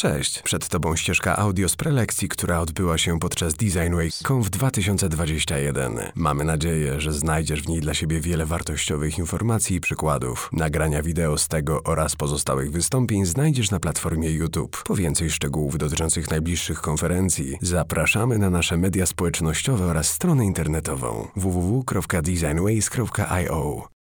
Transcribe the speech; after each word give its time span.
Cześć, 0.00 0.42
przed 0.42 0.68
Tobą 0.68 0.96
ścieżka 0.96 1.36
audio 1.36 1.68
z 1.68 1.76
prelekcji, 1.76 2.28
która 2.28 2.60
odbyła 2.60 2.98
się 2.98 3.18
podczas 3.18 3.54
Design 3.54 3.94
Week 3.94 4.14
Conf 4.28 4.50
2021. 4.50 5.98
Mamy 6.14 6.44
nadzieję, 6.44 7.00
że 7.00 7.12
znajdziesz 7.12 7.62
w 7.62 7.68
niej 7.68 7.80
dla 7.80 7.94
siebie 7.94 8.20
wiele 8.20 8.46
wartościowych 8.46 9.18
informacji 9.18 9.76
i 9.76 9.80
przykładów. 9.80 10.50
Nagrania 10.52 11.02
wideo 11.02 11.38
z 11.38 11.48
tego 11.48 11.82
oraz 11.82 12.16
pozostałych 12.16 12.70
wystąpień 12.70 13.26
znajdziesz 13.26 13.70
na 13.70 13.80
platformie 13.80 14.30
YouTube. 14.30 14.82
Po 14.84 14.94
więcej 14.94 15.30
szczegółów 15.30 15.78
dotyczących 15.78 16.30
najbliższych 16.30 16.80
konferencji 16.80 17.56
zapraszamy 17.62 18.38
na 18.38 18.50
nasze 18.50 18.76
media 18.76 19.06
społecznościowe 19.06 19.86
oraz 19.86 20.08
stronę 20.08 20.44
internetową 20.44 21.28
www.designways.io. 21.36 23.95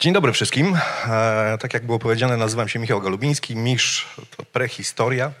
Dzień 0.00 0.12
dobry 0.12 0.32
wszystkim. 0.32 0.76
E, 1.08 1.58
tak 1.60 1.74
jak 1.74 1.86
było 1.86 1.98
powiedziane, 1.98 2.36
nazywam 2.36 2.68
się 2.68 2.78
Michał 2.78 3.00
Galubiński. 3.00 3.56
Misz 3.56 4.06
to 4.36 4.44
prehistoria. 4.44 5.32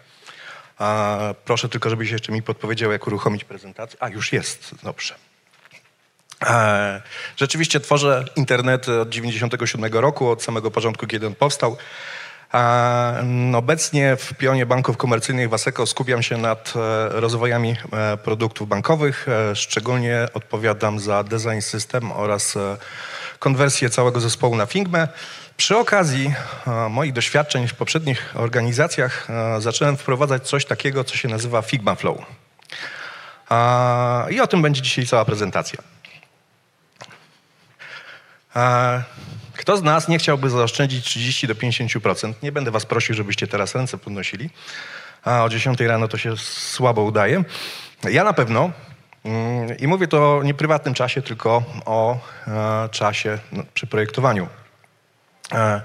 Proszę 1.44 1.68
tylko, 1.68 1.90
żebyś 1.90 2.10
jeszcze 2.10 2.32
mi 2.32 2.42
podpowiedział, 2.42 2.92
jak 2.92 3.06
uruchomić 3.06 3.44
prezentację. 3.44 4.02
A, 4.02 4.08
już 4.08 4.32
jest. 4.32 4.74
Dobrze. 4.82 5.14
E, 6.46 7.02
rzeczywiście 7.36 7.80
tworzę 7.80 8.24
internet 8.36 8.88
od 8.88 9.08
97 9.08 9.92
roku, 9.92 10.28
od 10.28 10.42
samego 10.42 10.70
początku, 10.70 11.06
kiedy 11.06 11.26
on 11.26 11.34
powstał. 11.34 11.76
E, 12.54 13.52
obecnie 13.56 14.16
w 14.16 14.34
pionie 14.34 14.66
banków 14.66 14.96
komercyjnych 14.96 15.48
Waseco 15.48 15.86
skupiam 15.86 16.22
się 16.22 16.36
nad 16.38 16.72
rozwojami 17.10 17.76
produktów 18.24 18.68
bankowych. 18.68 19.26
Szczególnie 19.54 20.28
odpowiadam 20.34 20.98
za 20.98 21.24
design 21.24 21.60
system 21.60 22.12
oraz 22.12 22.56
konwersję 23.40 23.90
całego 23.90 24.20
zespołu 24.20 24.56
na 24.56 24.66
Figmę. 24.66 25.08
Przy 25.56 25.76
okazji 25.76 26.34
moich 26.90 27.12
doświadczeń 27.12 27.68
w 27.68 27.74
poprzednich 27.74 28.32
organizacjach 28.34 29.28
zacząłem 29.58 29.96
wprowadzać 29.96 30.48
coś 30.48 30.64
takiego, 30.64 31.04
co 31.04 31.16
się 31.16 31.28
nazywa 31.28 31.62
Figma 31.62 31.94
Flow. 31.94 32.18
I 34.30 34.40
o 34.40 34.46
tym 34.46 34.62
będzie 34.62 34.82
dzisiaj 34.82 35.06
cała 35.06 35.24
prezentacja. 35.24 35.82
Kto 39.54 39.76
z 39.76 39.82
nas 39.82 40.08
nie 40.08 40.18
chciałby 40.18 40.50
zaoszczędzić 40.50 41.04
30 41.04 41.46
do 41.46 41.54
50%? 41.54 42.32
Nie 42.42 42.52
będę 42.52 42.70
was 42.70 42.86
prosił, 42.86 43.14
żebyście 43.14 43.46
teraz 43.46 43.74
ręce 43.74 43.98
podnosili. 43.98 44.50
A 45.24 45.44
o 45.44 45.48
10 45.48 45.80
rano 45.80 46.08
to 46.08 46.18
się 46.18 46.36
słabo 46.36 47.02
udaje. 47.02 47.44
Ja 48.10 48.24
na 48.24 48.32
pewno. 48.32 48.70
Mm, 49.24 49.76
I 49.78 49.86
mówię 49.86 50.08
to 50.08 50.36
o 50.36 50.42
nieprywatnym 50.42 50.94
czasie, 50.94 51.22
tylko 51.22 51.62
o 51.86 52.18
e, 52.46 52.88
czasie 52.88 53.38
no, 53.52 53.62
przy 53.74 53.86
projektowaniu. 53.86 54.48
E, 55.52 55.80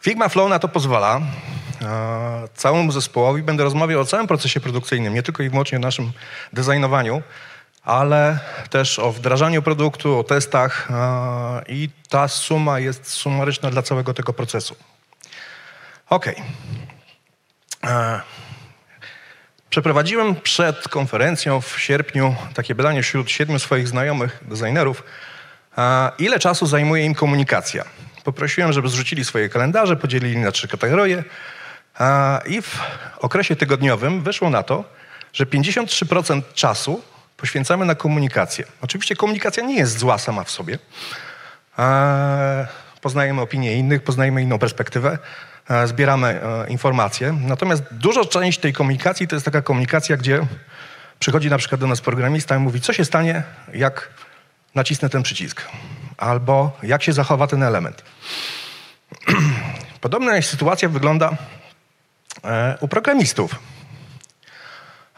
Figma 0.00 0.28
Flow 0.28 0.50
na 0.50 0.58
to 0.58 0.68
pozwala. 0.68 1.20
E, 1.82 2.48
całemu 2.54 2.92
zespołowi 2.92 3.42
będę 3.42 3.64
rozmawiał 3.64 4.00
o 4.00 4.04
całym 4.04 4.26
procesie 4.26 4.60
produkcyjnym, 4.60 5.14
nie 5.14 5.22
tylko 5.22 5.42
i 5.42 5.50
wyłącznie 5.50 5.78
o 5.78 5.80
naszym 5.80 6.12
designowaniu, 6.52 7.22
ale 7.84 8.38
też 8.70 8.98
o 8.98 9.12
wdrażaniu 9.12 9.62
produktu, 9.62 10.18
o 10.18 10.24
testach 10.24 10.88
i 11.68 11.90
ta 12.08 12.28
suma 12.28 12.78
jest 12.78 13.06
sumaryczna 13.06 13.70
dla 13.70 13.82
całego 13.82 14.14
tego 14.14 14.32
procesu. 14.32 14.76
OK. 16.10 16.26
Przeprowadziłem 19.70 20.34
przed 20.34 20.88
konferencją 20.88 21.60
w 21.60 21.80
sierpniu 21.80 22.34
takie 22.54 22.74
badanie 22.74 23.02
wśród 23.02 23.30
siedmiu 23.30 23.58
swoich 23.58 23.88
znajomych 23.88 24.38
designerów, 24.42 25.02
ile 26.18 26.38
czasu 26.38 26.66
zajmuje 26.66 27.04
im 27.04 27.14
komunikacja. 27.14 27.84
Poprosiłem, 28.24 28.72
żeby 28.72 28.88
zrzucili 28.88 29.24
swoje 29.24 29.48
kalendarze, 29.48 29.96
podzielili 29.96 30.36
na 30.36 30.52
trzy 30.52 30.68
kategorie 30.68 31.24
i 32.46 32.62
w 32.62 32.78
okresie 33.18 33.56
tygodniowym 33.56 34.22
wyszło 34.22 34.50
na 34.50 34.62
to, 34.62 34.84
że 35.32 35.46
53% 35.46 36.42
czasu 36.54 37.02
poświęcamy 37.36 37.84
na 37.84 37.94
komunikację. 37.94 38.64
Oczywiście 38.80 39.16
komunikacja 39.16 39.62
nie 39.62 39.76
jest 39.76 39.98
zła 39.98 40.18
sama 40.18 40.44
w 40.44 40.50
sobie. 40.50 40.78
Poznajemy 43.00 43.40
opinie 43.40 43.74
innych, 43.74 44.02
poznajemy 44.02 44.42
inną 44.42 44.58
perspektywę, 44.58 45.18
zbieramy 45.84 46.40
e, 46.42 46.68
informacje. 46.68 47.32
Natomiast 47.32 47.82
duża 47.90 48.24
część 48.24 48.58
tej 48.58 48.72
komunikacji 48.72 49.28
to 49.28 49.36
jest 49.36 49.44
taka 49.44 49.62
komunikacja, 49.62 50.16
gdzie 50.16 50.46
przychodzi 51.18 51.50
na 51.50 51.58
przykład 51.58 51.80
do 51.80 51.86
nas 51.86 52.00
programista 52.00 52.56
i 52.56 52.58
mówi, 52.58 52.80
co 52.80 52.92
się 52.92 53.04
stanie, 53.04 53.42
jak 53.74 54.10
nacisnę 54.74 55.08
ten 55.08 55.22
przycisk, 55.22 55.62
albo 56.16 56.78
jak 56.82 57.02
się 57.02 57.12
zachowa 57.12 57.46
ten 57.46 57.62
element. 57.62 58.02
Podobna 60.00 60.42
sytuacja 60.42 60.88
wygląda 60.88 61.30
e, 62.44 62.78
u 62.80 62.88
programistów. 62.88 63.54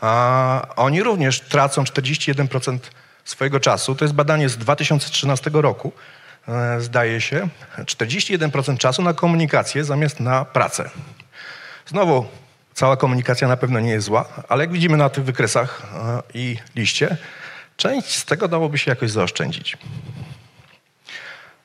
A 0.00 0.66
oni 0.76 1.02
również 1.02 1.40
tracą 1.40 1.82
41% 1.82 2.78
swojego 3.24 3.60
czasu. 3.60 3.94
To 3.94 4.04
jest 4.04 4.14
badanie 4.14 4.48
z 4.48 4.56
2013 4.56 5.50
roku. 5.54 5.92
E, 6.48 6.80
Zdaje 6.80 7.20
się, 7.20 7.48
41% 7.78 8.78
czasu 8.78 9.02
na 9.02 9.14
komunikację 9.14 9.84
zamiast 9.84 10.20
na 10.20 10.44
pracę. 10.44 10.90
Znowu, 11.86 12.26
cała 12.74 12.96
komunikacja 12.96 13.48
na 13.48 13.56
pewno 13.56 13.80
nie 13.80 13.90
jest 13.90 14.06
zła, 14.06 14.24
ale 14.48 14.64
jak 14.64 14.72
widzimy 14.72 14.96
na 14.96 15.08
tych 15.08 15.24
wykresach 15.24 15.82
e, 15.94 16.22
i 16.34 16.56
liście, 16.76 17.16
część 17.76 18.16
z 18.16 18.24
tego 18.24 18.48
dałoby 18.48 18.78
się 18.78 18.90
jakoś 18.90 19.10
zaoszczędzić. 19.10 19.78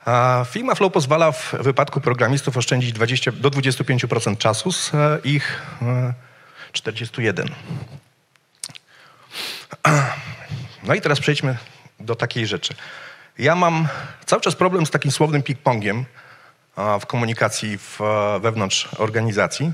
A 0.05 0.45
Figma 0.49 0.75
Flow 0.75 0.93
pozwala 0.93 1.31
w 1.31 1.55
wypadku 1.59 2.01
programistów 2.01 2.57
oszczędzić 2.57 2.93
20, 2.93 3.31
do 3.31 3.49
25% 3.49 4.37
czasu 4.37 4.71
z 4.71 4.93
e, 4.93 5.19
ich 5.23 5.61
e, 5.81 6.13
41. 6.71 7.47
No 10.83 10.93
i 10.93 11.01
teraz 11.01 11.19
przejdźmy 11.19 11.57
do 11.99 12.15
takiej 12.15 12.47
rzeczy. 12.47 12.75
Ja 13.39 13.55
mam 13.55 13.87
cały 14.25 14.41
czas 14.41 14.55
problem 14.55 14.85
z 14.85 14.89
takim 14.89 15.11
słownym 15.11 15.41
ping-pongiem 15.41 16.03
w 17.01 17.05
komunikacji 17.05 17.77
w, 17.77 18.01
e, 18.01 18.39
wewnątrz 18.39 18.89
organizacji, 18.97 19.71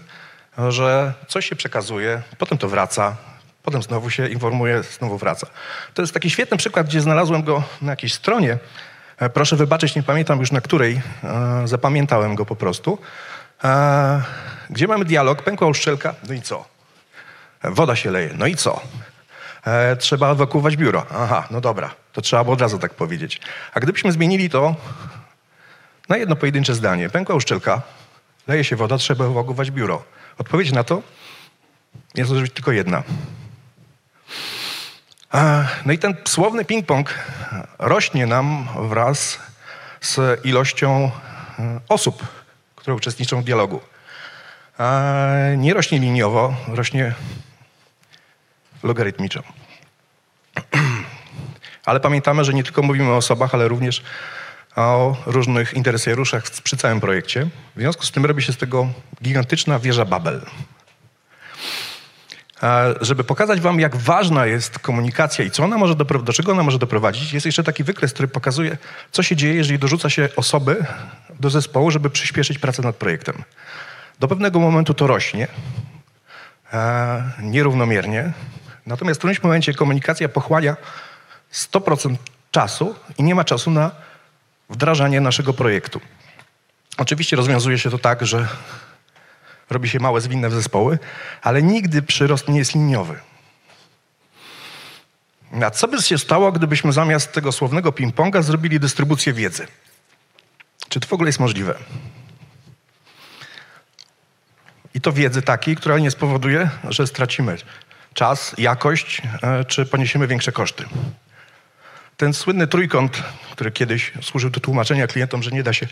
że 0.69 1.13
coś 1.27 1.49
się 1.49 1.55
przekazuje, 1.55 2.21
potem 2.37 2.57
to 2.57 2.67
wraca, 2.69 3.15
potem 3.63 3.83
znowu 3.83 4.09
się 4.09 4.27
informuje, 4.27 4.83
znowu 4.83 5.17
wraca. 5.17 5.47
To 5.93 6.01
jest 6.01 6.13
taki 6.13 6.29
świetny 6.29 6.57
przykład, 6.57 6.87
gdzie 6.87 7.01
znalazłem 7.01 7.43
go 7.43 7.63
na 7.81 7.91
jakiejś 7.91 8.13
stronie. 8.13 8.57
E, 9.17 9.29
Proszę 9.29 9.55
wybaczyć, 9.55 9.95
nie 9.95 10.03
pamiętam 10.03 10.39
już 10.39 10.51
na 10.51 10.61
której, 10.61 11.01
e, 11.23 11.61
zapamiętałem 11.67 12.35
go 12.35 12.45
po 12.45 12.55
prostu. 12.55 12.97
Gdzie 14.69 14.87
mamy 14.87 15.05
dialog, 15.05 15.41
pękła 15.41 15.67
uszczelka, 15.67 16.15
no 16.27 16.33
i 16.33 16.41
co? 16.41 16.65
Woda 17.63 17.95
się 17.95 18.11
leje, 18.11 18.29
no 18.37 18.45
i 18.45 18.55
co? 18.55 18.81
E, 19.65 19.95
trzeba 19.95 20.31
ewakuować 20.31 20.77
biuro. 20.77 21.05
Aha, 21.15 21.47
no 21.51 21.61
dobra, 21.61 21.91
to 22.13 22.21
trzeba 22.21 22.43
było 22.43 22.53
od 22.53 22.61
razu 22.61 22.79
tak 22.79 22.93
powiedzieć. 22.93 23.41
A 23.73 23.79
gdybyśmy 23.79 24.11
zmienili 24.11 24.49
to 24.49 24.75
na 26.09 26.17
jedno 26.17 26.35
pojedyncze 26.35 26.75
zdanie. 26.75 27.09
Pękła 27.09 27.35
uszczelka, 27.35 27.81
leje 28.47 28.63
się 28.63 28.75
woda, 28.75 28.97
trzeba 28.97 29.25
ewakuować 29.25 29.71
biuro. 29.71 30.03
Odpowiedź 30.37 30.71
na 30.71 30.83
to 30.83 31.01
jest 32.15 32.33
być 32.33 32.53
tylko 32.53 32.71
jedna. 32.71 33.03
E, 35.33 35.67
No 35.85 35.93
i 35.93 35.97
ten 35.97 36.15
słowny 36.25 36.63
ping-pong 36.65 37.05
rośnie 37.79 38.25
nam 38.25 38.67
wraz 38.89 39.39
z 40.01 40.45
ilością 40.45 41.11
e, 41.59 41.79
osób, 41.89 42.23
które 42.75 42.95
uczestniczą 42.95 43.41
w 43.41 43.43
dialogu. 43.43 43.79
E, 44.79 45.55
Nie 45.57 45.73
rośnie 45.73 45.99
liniowo, 45.99 46.55
rośnie 46.67 47.13
logarytmiczo. 48.83 49.43
Ale 51.85 51.99
pamiętamy, 51.99 52.43
że 52.43 52.53
nie 52.53 52.63
tylko 52.63 52.81
mówimy 52.81 53.11
o 53.11 53.15
osobach, 53.15 53.53
ale 53.53 53.67
również 53.67 54.03
o 54.75 55.15
różnych 55.25 55.73
interesariuszach 55.73 56.43
przy 56.43 56.77
całym 56.77 56.99
projekcie. 56.99 57.47
W 57.75 57.79
związku 57.79 58.03
z 58.05 58.11
tym 58.11 58.25
robi 58.25 58.41
się 58.41 58.53
z 58.53 58.57
tego 58.57 58.89
gigantyczna 59.23 59.79
wieża 59.79 60.05
Babel. 60.05 60.41
Żeby 63.01 63.23
pokazać 63.23 63.61
wam, 63.61 63.79
jak 63.79 63.95
ważna 63.95 64.45
jest 64.45 64.79
komunikacja 64.79 65.45
i 65.45 65.51
co 65.51 65.63
ona 65.63 65.77
może 65.77 65.95
do 65.95 66.33
czego 66.33 66.51
ona 66.51 66.63
może 66.63 66.79
doprowadzić, 66.79 67.33
jest 67.33 67.45
jeszcze 67.45 67.63
taki 67.63 67.83
wykres, 67.83 68.13
który 68.13 68.27
pokazuje, 68.27 68.77
co 69.11 69.23
się 69.23 69.35
dzieje, 69.35 69.53
jeżeli 69.53 69.79
dorzuca 69.79 70.09
się 70.09 70.29
osoby 70.35 70.85
do 71.39 71.49
zespołu, 71.49 71.91
żeby 71.91 72.09
przyspieszyć 72.09 72.59
pracę 72.59 72.81
nad 72.81 72.95
projektem. 72.95 73.43
Do 74.19 74.27
pewnego 74.27 74.59
momentu 74.59 74.93
to 74.93 75.07
rośnie, 75.07 75.47
nierównomiernie, 77.41 78.33
natomiast 78.85 79.17
w 79.17 79.21
którymś 79.21 79.43
momencie 79.43 79.73
komunikacja 79.73 80.29
pochłania 80.29 80.77
100% 81.53 82.15
czasu 82.51 82.95
i 83.17 83.23
nie 83.23 83.35
ma 83.35 83.43
czasu 83.43 83.71
na 83.71 83.91
wdrażanie 84.69 85.21
naszego 85.21 85.53
projektu. 85.53 86.01
Oczywiście 86.97 87.35
rozwiązuje 87.35 87.79
się 87.79 87.89
to 87.89 87.97
tak, 87.97 88.25
że 88.25 88.47
robi 89.69 89.89
się 89.89 89.99
małe, 89.99 90.21
zwinne 90.21 90.49
zespoły, 90.49 90.99
ale 91.41 91.63
nigdy 91.63 92.01
przyrost 92.01 92.47
nie 92.47 92.59
jest 92.59 92.75
liniowy. 92.75 93.19
A 95.65 95.71
co 95.71 95.87
by 95.87 96.01
się 96.01 96.17
stało, 96.17 96.51
gdybyśmy 96.51 96.93
zamiast 96.93 97.31
tego 97.31 97.51
słownego 97.51 97.91
ping-ponga 97.91 98.43
zrobili 98.43 98.79
dystrybucję 98.79 99.33
wiedzy? 99.33 99.67
Czy 100.89 100.99
to 100.99 101.07
w 101.07 101.13
ogóle 101.13 101.29
jest 101.29 101.39
możliwe? 101.39 101.75
I 104.93 105.01
to 105.01 105.11
wiedzy 105.11 105.41
takiej, 105.41 105.75
która 105.75 105.99
nie 105.99 106.11
spowoduje, 106.11 106.69
że 106.89 107.07
stracimy 107.07 107.57
czas, 108.13 108.55
jakość, 108.57 109.21
e, 109.43 109.65
czy 109.65 109.85
poniesiemy 109.85 110.27
większe 110.27 110.51
koszty. 110.51 110.85
Ten 112.17 112.33
słynny 112.33 112.67
trójkąt, 112.67 113.23
który 113.51 113.71
kiedyś 113.71 114.11
służył 114.21 114.49
do 114.49 114.59
tłumaczenia 114.59 115.07
klientom, 115.07 115.43
że 115.43 115.51
nie 115.51 115.63
da 115.63 115.73
się 115.73 115.87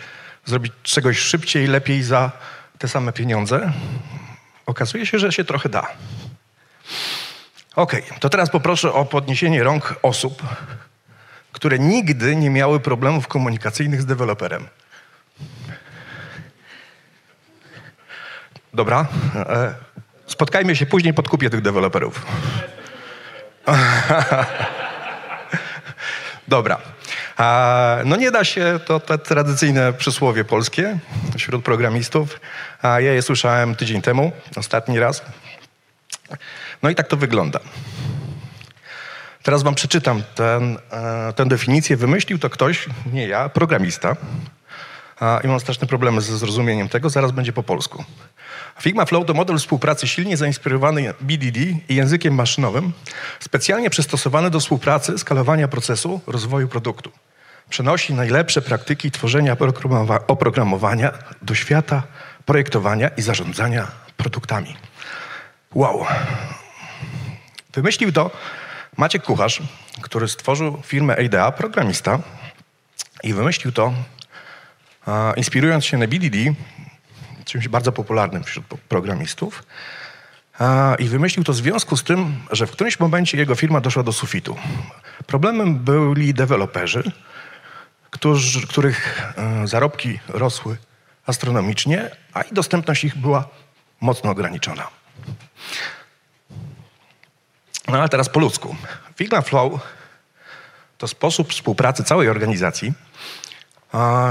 zrobić 0.45 0.73
czegoś 0.83 1.19
szybciej, 1.19 1.67
lepiej 1.67 2.03
za 2.03 2.31
te 2.77 2.87
same 2.87 3.13
pieniądze, 3.13 3.71
okazuje 4.65 5.05
się, 5.05 5.19
że 5.19 5.31
się 5.31 5.43
trochę 5.43 5.69
da. 5.69 5.87
Ok, 7.75 7.95
to 8.19 8.29
teraz 8.29 8.49
poproszę 8.49 8.93
o 8.93 9.05
podniesienie 9.05 9.63
rąk 9.63 9.95
osób, 10.01 10.43
które 11.51 11.79
nigdy 11.79 12.35
nie 12.35 12.49
miały 12.49 12.79
problemów 12.79 13.27
komunikacyjnych 13.27 14.01
z 14.01 14.05
deweloperem. 14.05 14.67
Dobra. 18.73 19.07
E, 19.35 19.73
spotkajmy 20.31 20.75
się 20.75 20.85
później, 20.85 21.13
podkupię 21.13 21.49
tych 21.49 21.61
deweloperów. 21.61 22.25
Dobra. 26.47 26.77
No 28.05 28.15
nie 28.15 28.31
da 28.31 28.43
się, 28.43 28.79
to, 28.85 28.99
to 28.99 29.17
tradycyjne 29.17 29.93
przysłowie 29.93 30.43
polskie 30.43 30.99
wśród 31.37 31.63
programistów. 31.63 32.39
Ja 32.83 32.99
je 32.99 33.21
słyszałem 33.21 33.75
tydzień 33.75 34.01
temu, 34.01 34.31
ostatni 34.55 34.99
raz. 34.99 35.21
No 36.83 36.89
i 36.89 36.95
tak 36.95 37.07
to 37.07 37.17
wygląda. 37.17 37.59
Teraz 39.43 39.63
wam 39.63 39.75
przeczytam 39.75 40.23
ten, 40.35 40.77
e, 40.91 41.33
tę 41.33 41.45
definicję. 41.45 41.97
Wymyślił 41.97 42.39
to 42.39 42.49
ktoś, 42.49 42.85
nie 43.13 43.27
ja, 43.27 43.49
programista. 43.49 44.15
I 45.43 45.47
mam 45.47 45.59
straszne 45.59 45.87
problemy 45.87 46.21
ze 46.21 46.37
zrozumieniem 46.37 46.89
tego. 46.89 47.09
Zaraz 47.09 47.31
będzie 47.31 47.53
po 47.53 47.63
polsku. 47.63 48.03
Figma 48.81 49.05
Flow 49.05 49.25
to 49.25 49.33
model 49.33 49.57
współpracy 49.57 50.07
silnie 50.07 50.37
zainspirowany 50.37 51.13
BDD 51.21 51.59
i 51.89 51.95
językiem 51.95 52.35
maszynowym, 52.35 52.93
specjalnie 53.39 53.89
przystosowany 53.89 54.49
do 54.49 54.59
współpracy, 54.59 55.17
skalowania 55.17 55.67
procesu, 55.67 56.21
rozwoju 56.27 56.67
produktu. 56.67 57.11
Przenosi 57.69 58.13
najlepsze 58.13 58.61
praktyki 58.61 59.11
tworzenia 59.11 59.57
oprogramowania 60.27 61.11
do 61.41 61.55
świata 61.55 62.03
projektowania 62.45 63.07
i 63.07 63.21
zarządzania 63.21 63.87
produktami. 64.17 64.75
Wow. 65.73 66.05
Wymyślił 67.73 68.11
to 68.11 68.31
Maciek 68.97 69.23
Kucharz, 69.23 69.61
który 70.01 70.27
stworzył 70.27 70.81
firmę 70.85 71.15
ADA, 71.25 71.51
programista, 71.51 72.19
i 73.23 73.33
wymyślił 73.33 73.71
to, 73.71 73.93
inspirując 75.37 75.85
się 75.85 75.97
na 75.97 76.07
BDD, 76.07 76.37
czymś 77.45 77.67
bardzo 77.67 77.91
popularnym 77.91 78.43
wśród 78.43 78.65
programistów. 78.67 79.63
I 80.99 81.05
wymyślił 81.05 81.43
to 81.43 81.53
w 81.53 81.55
związku 81.55 81.97
z 81.97 82.03
tym, 82.03 82.35
że 82.51 82.67
w 82.67 82.71
którymś 82.71 82.99
momencie 82.99 83.37
jego 83.37 83.55
firma 83.55 83.81
doszła 83.81 84.03
do 84.03 84.13
sufitu. 84.13 84.57
Problemem 85.27 85.79
byli 85.79 86.33
deweloperzy, 86.33 87.11
którzy, 88.09 88.67
których 88.67 89.21
e, 89.37 89.67
zarobki 89.67 90.19
rosły 90.27 90.77
astronomicznie, 91.25 92.09
a 92.33 92.41
i 92.41 92.53
dostępność 92.53 93.03
ich 93.03 93.17
była 93.17 93.47
mocno 94.01 94.31
ograniczona. 94.31 94.87
No 97.87 97.99
ale 97.99 98.09
teraz 98.09 98.29
po 98.29 98.39
ludzku. 98.39 98.75
Figma 99.15 99.41
Flow 99.41 99.81
to 100.97 101.07
sposób 101.07 101.51
współpracy 101.51 102.03
całej 102.03 102.29
organizacji 102.29 102.93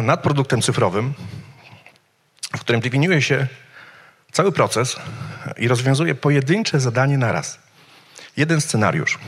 nad 0.02 0.22
produktem 0.22 0.62
cyfrowym, 0.62 1.14
w 2.56 2.60
którym 2.60 2.80
definiuje 2.80 3.22
się 3.22 3.46
cały 4.32 4.52
proces 4.52 4.96
i 5.56 5.68
rozwiązuje 5.68 6.14
pojedyncze 6.14 6.80
zadanie 6.80 7.18
na 7.18 7.32
raz. 7.32 7.58
Jeden 8.36 8.60
scenariusz. 8.60 9.18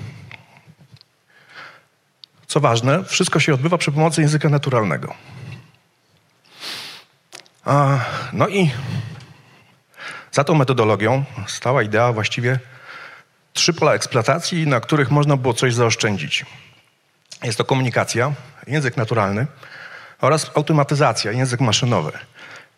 Co 2.46 2.60
ważne, 2.60 3.04
wszystko 3.04 3.40
się 3.40 3.54
odbywa 3.54 3.78
przy 3.78 3.92
pomocy 3.92 4.20
języka 4.20 4.48
naturalnego. 4.48 5.14
No 8.32 8.48
i 8.48 8.70
za 10.32 10.44
tą 10.44 10.54
metodologią 10.54 11.24
stała 11.46 11.82
idea 11.82 12.12
właściwie 12.12 12.58
trzy 13.52 13.72
pola 13.72 13.94
eksploatacji, 13.94 14.66
na 14.66 14.80
których 14.80 15.10
można 15.10 15.36
było 15.36 15.54
coś 15.54 15.74
zaoszczędzić. 15.74 16.46
Jest 17.42 17.58
to 17.58 17.64
komunikacja, 17.64 18.32
język 18.66 18.96
naturalny 18.96 19.46
oraz 20.22 20.50
automatyzacja, 20.54 21.32
język 21.32 21.60
maszynowy. 21.60 22.12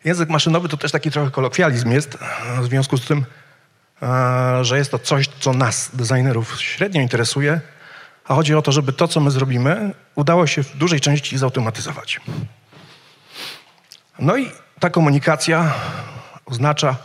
Język 0.04 0.28
maszynowy 0.28 0.68
to 0.68 0.76
też 0.76 0.92
taki 0.92 1.10
trochę 1.10 1.30
kolokwializm 1.30 1.90
jest, 1.90 2.18
w 2.60 2.64
związku 2.64 2.96
z 2.96 3.06
tym, 3.06 3.24
e, 4.02 4.64
że 4.64 4.78
jest 4.78 4.90
to 4.90 4.98
coś, 4.98 5.28
co 5.40 5.52
nas, 5.52 5.90
designerów, 5.92 6.60
średnio 6.62 7.00
interesuje, 7.00 7.60
a 8.24 8.34
chodzi 8.34 8.54
o 8.54 8.62
to, 8.62 8.72
żeby 8.72 8.92
to, 8.92 9.08
co 9.08 9.20
my 9.20 9.30
zrobimy, 9.30 9.94
udało 10.14 10.46
się 10.46 10.62
w 10.62 10.76
dużej 10.76 11.00
części 11.00 11.38
zautomatyzować. 11.38 12.20
No 14.18 14.36
i 14.36 14.50
ta 14.80 14.90
komunikacja 14.90 15.74
oznacza 16.46 16.96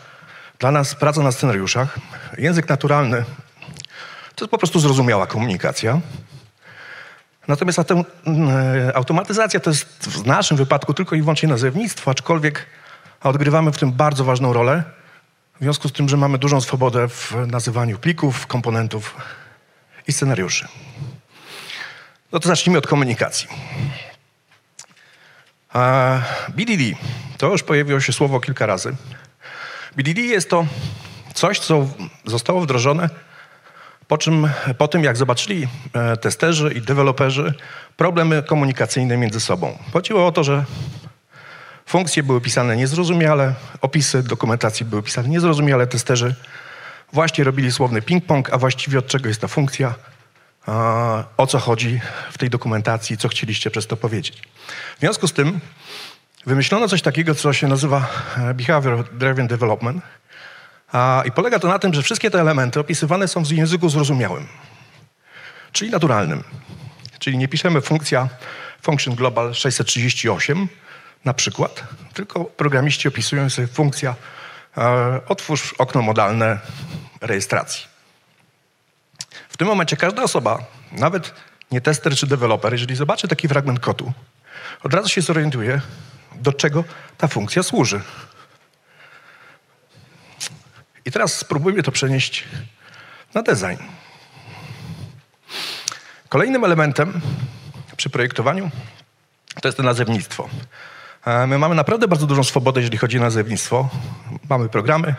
dla 0.59 0.71
nas 0.71 0.95
pracę 0.95 1.21
na 1.21 1.31
scenariuszach. 1.31 2.00
Język 2.38 2.69
naturalny 2.69 3.24
to 4.36 4.45
jest 4.45 4.51
po 4.51 4.57
prostu 4.57 4.80
zrozumiała 4.80 5.27
komunikacja. 5.27 6.00
Natomiast 7.50 7.80
e, 7.80 7.86
automatyzacja 8.96 9.60
to 9.60 9.69
jest 9.69 9.88
w 9.88 10.25
naszym 10.25 10.57
wypadku 10.57 10.94
tylko 10.94 11.16
i 11.16 11.22
wyłącznie 11.22 11.50
nazewnictwo, 11.50 12.12
aczkolwiek 12.12 12.66
odgrywamy 13.22 13.72
w 13.72 13.78
tym 13.78 13.92
bardzo 13.92 14.24
ważną 14.24 14.54
rolę, 14.54 14.84
w 15.60 15.63
związku 15.63 15.90
z 15.90 15.92
tym, 15.92 16.10
że 16.10 16.18
mamy 16.18 16.38
dużą 16.38 16.62
swobodę 16.62 17.07
w 17.07 17.36
nazywaniu 17.48 17.98
plików, 17.98 18.48
komponentów 18.48 19.16
i 20.07 20.13
scenariuszy. 20.13 20.68
No 22.31 22.40
to 22.40 22.48
zacznijmy 22.48 22.78
od 22.78 22.88
komunikacji. 22.88 23.48
BDD, 26.50 26.84
to 27.38 27.48
już 27.48 27.63
pojawiło 27.63 28.00
się 28.00 28.13
słowo 28.13 28.40
kilka 28.40 28.66
razy. 28.66 28.96
BDD 29.96 30.22
jest 30.22 30.50
to 30.50 30.66
coś, 31.34 31.60
co 31.60 31.88
zostało 32.25 32.62
wdrożone 32.62 33.10
po, 34.10 34.18
czym, 34.18 34.50
po 34.78 34.88
tym, 34.88 35.04
jak 35.04 35.18
zobaczyli 35.18 35.68
e, 35.94 36.18
testerzy 36.18 36.74
i 36.76 36.82
deweloperzy 36.82 37.54
problemy 37.98 38.44
komunikacyjne 38.44 39.18
między 39.18 39.40
sobą. 39.40 39.78
Chodziło 39.94 40.28
o 40.28 40.32
to, 40.32 40.44
że 40.44 40.66
funkcje 41.86 42.24
były 42.24 42.42
pisane 42.42 42.78
niezrozumiale, 42.78 43.54
opisy 43.82 44.24
dokumentacji 44.24 44.86
były 44.86 45.04
pisane 45.04 45.30
niezrozumiale, 45.30 45.88
testerzy 45.88 46.36
właśnie 47.14 47.44
robili 47.44 47.72
słowny 47.72 48.02
ping-pong, 48.02 48.50
a 48.52 48.58
właściwie 48.58 49.00
od 49.00 49.08
czego 49.08 49.28
jest 49.28 49.42
ta 49.42 49.48
funkcja, 49.48 49.96
o 51.38 51.48
co 51.48 51.60
chodzi 51.60 52.00
w 52.32 52.38
tej 52.38 52.50
dokumentacji, 52.50 53.18
co 53.18 53.28
chcieliście 53.28 53.72
przez 53.72 53.88
to 53.88 53.98
powiedzieć. 53.98 54.42
W 54.98 55.00
związku 55.00 55.28
z 55.28 55.34
tym 55.34 55.60
wymyślono 56.46 56.88
coś 56.88 57.01
takiego, 57.01 57.36
co 57.36 57.54
się 57.54 57.68
nazywa 57.68 58.08
e, 58.38 58.54
Behavior 58.54 59.10
Driven 59.18 59.48
Development, 59.48 60.04
i 61.25 61.31
polega 61.31 61.60
to 61.60 61.67
na 61.67 61.79
tym, 61.79 61.93
że 61.93 62.03
wszystkie 62.03 62.31
te 62.31 62.41
elementy 62.41 62.79
opisywane 62.79 63.27
są 63.27 63.43
w 63.43 63.51
języku 63.51 63.89
zrozumiałym, 63.89 64.48
czyli 65.72 65.91
naturalnym. 65.91 66.43
Czyli 67.19 67.38
nie 67.38 67.48
piszemy 67.48 67.81
funkcja 67.81 68.29
function 68.81 69.15
global 69.15 69.53
638 69.53 70.67
na 71.25 71.34
przykład, 71.34 71.84
tylko 72.13 72.46
programiści 72.46 73.08
opisują 73.08 73.50
sobie 73.50 73.67
funkcja 73.67 74.15
e, 74.77 75.22
otwórz 75.27 75.75
okno 75.77 76.01
modalne 76.01 76.60
rejestracji. 77.22 77.86
W 79.50 79.58
tym 79.58 79.67
momencie 79.67 79.98
każda 79.98 80.24
osoba, 80.24 80.60
nawet 80.91 81.34
nie 81.72 81.81
tester 81.81 82.15
czy 82.15 82.27
deweloper, 82.27 82.72
jeżeli 82.72 82.96
zobaczy 82.96 83.27
taki 83.27 83.48
fragment 83.48 83.79
kodu, 83.79 84.13
od 84.84 84.93
razu 84.93 85.10
się 85.10 85.22
zorientuje, 85.22 85.81
do 86.36 86.53
czego 86.53 86.84
ta 87.17 87.27
funkcja 87.27 87.63
służy. 87.63 88.01
I 91.10 91.12
teraz 91.12 91.38
spróbujmy 91.38 91.84
to 91.84 91.92
przenieść 91.92 92.44
na 93.34 93.42
design. 93.42 93.78
Kolejnym 96.30 96.63
elementem 96.63 97.22
przy 97.98 98.10
projektowaniu 98.10 98.72
to 99.62 99.68
jest 99.68 99.78
to 99.78 99.84
nazewnictwo. 99.84 100.50
E, 101.25 101.48
my 101.48 101.58
mamy 101.58 101.75
naprawdę 101.75 102.08
bardzo 102.08 102.28
dużą 102.28 102.44
swobodę, 102.44 102.80
jeżeli 102.82 102.98
chodzi 102.98 103.18
o 103.18 103.22
nazewnictwo. 103.22 103.89
Mamy 104.50 104.70
programy 104.70 105.16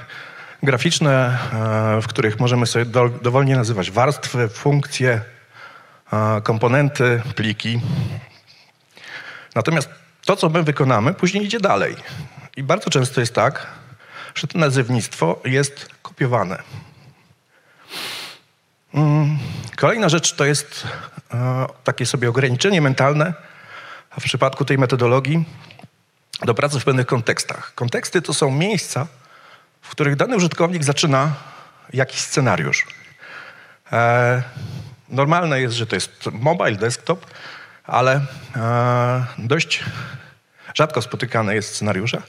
graficzne, 0.63 1.39
e, 1.99 2.03
w 2.03 2.07
których 2.07 2.41
możemy 2.41 2.67
sobie 2.67 2.85
dowolnie 3.23 3.57
nazywać 3.57 3.91
warstwy, 3.91 4.49
funkcje, 4.49 5.21
e, 6.13 6.41
komponenty, 6.41 7.23
pliki. 7.35 7.81
Natomiast 9.55 9.91
to, 10.25 10.37
co 10.37 10.49
my 10.49 10.63
wykonamy, 10.63 11.15
później 11.15 11.45
idzie 11.45 11.61
dalej. 11.61 11.97
I 12.57 12.63
bardzo 12.63 12.91
często 12.91 13.21
jest 13.21 13.35
tak, 13.35 13.80
że 14.35 14.47
to 14.47 14.59
nazewnictwo 14.59 15.41
jest 15.45 15.89
kopiowane. 16.03 16.63
Mm, 18.95 19.39
kolejna 19.77 20.09
rzecz 20.09 20.33
to 20.33 20.45
jest 20.45 20.87
e, 21.35 21.67
takie 21.85 22.07
sobie 22.07 22.29
ograniczenie 22.29 22.81
mentalne, 22.81 23.35
w 24.21 24.25
przypadku 24.25 24.65
tej 24.65 24.79
metodologii 24.79 25.45
do 26.43 26.55
pracy 26.55 26.81
w 26.81 26.85
pewnych 26.85 27.07
kontekstach. 27.07 27.73
Konteksty 27.75 28.23
to 28.23 28.35
są 28.35 28.51
miejsca, 28.51 29.07
w 29.83 29.91
których 29.91 30.17
dany 30.17 30.37
użytkownik 30.37 30.85
zaczyna 30.85 31.35
jakiś 31.93 32.21
scenariusz. 32.21 32.87
E, 33.93 34.43
normalne 35.09 35.61
jest, 35.61 35.75
że 35.75 35.87
to 35.87 35.97
jest 35.97 36.27
mobile, 36.33 36.77
desktop, 36.77 37.27
ale 37.85 38.21
e, 38.57 39.25
dość 39.39 39.85
rzadko 40.75 41.03
spotykane 41.03 41.55
jest 41.55 41.75
scenariusze, 41.75 42.23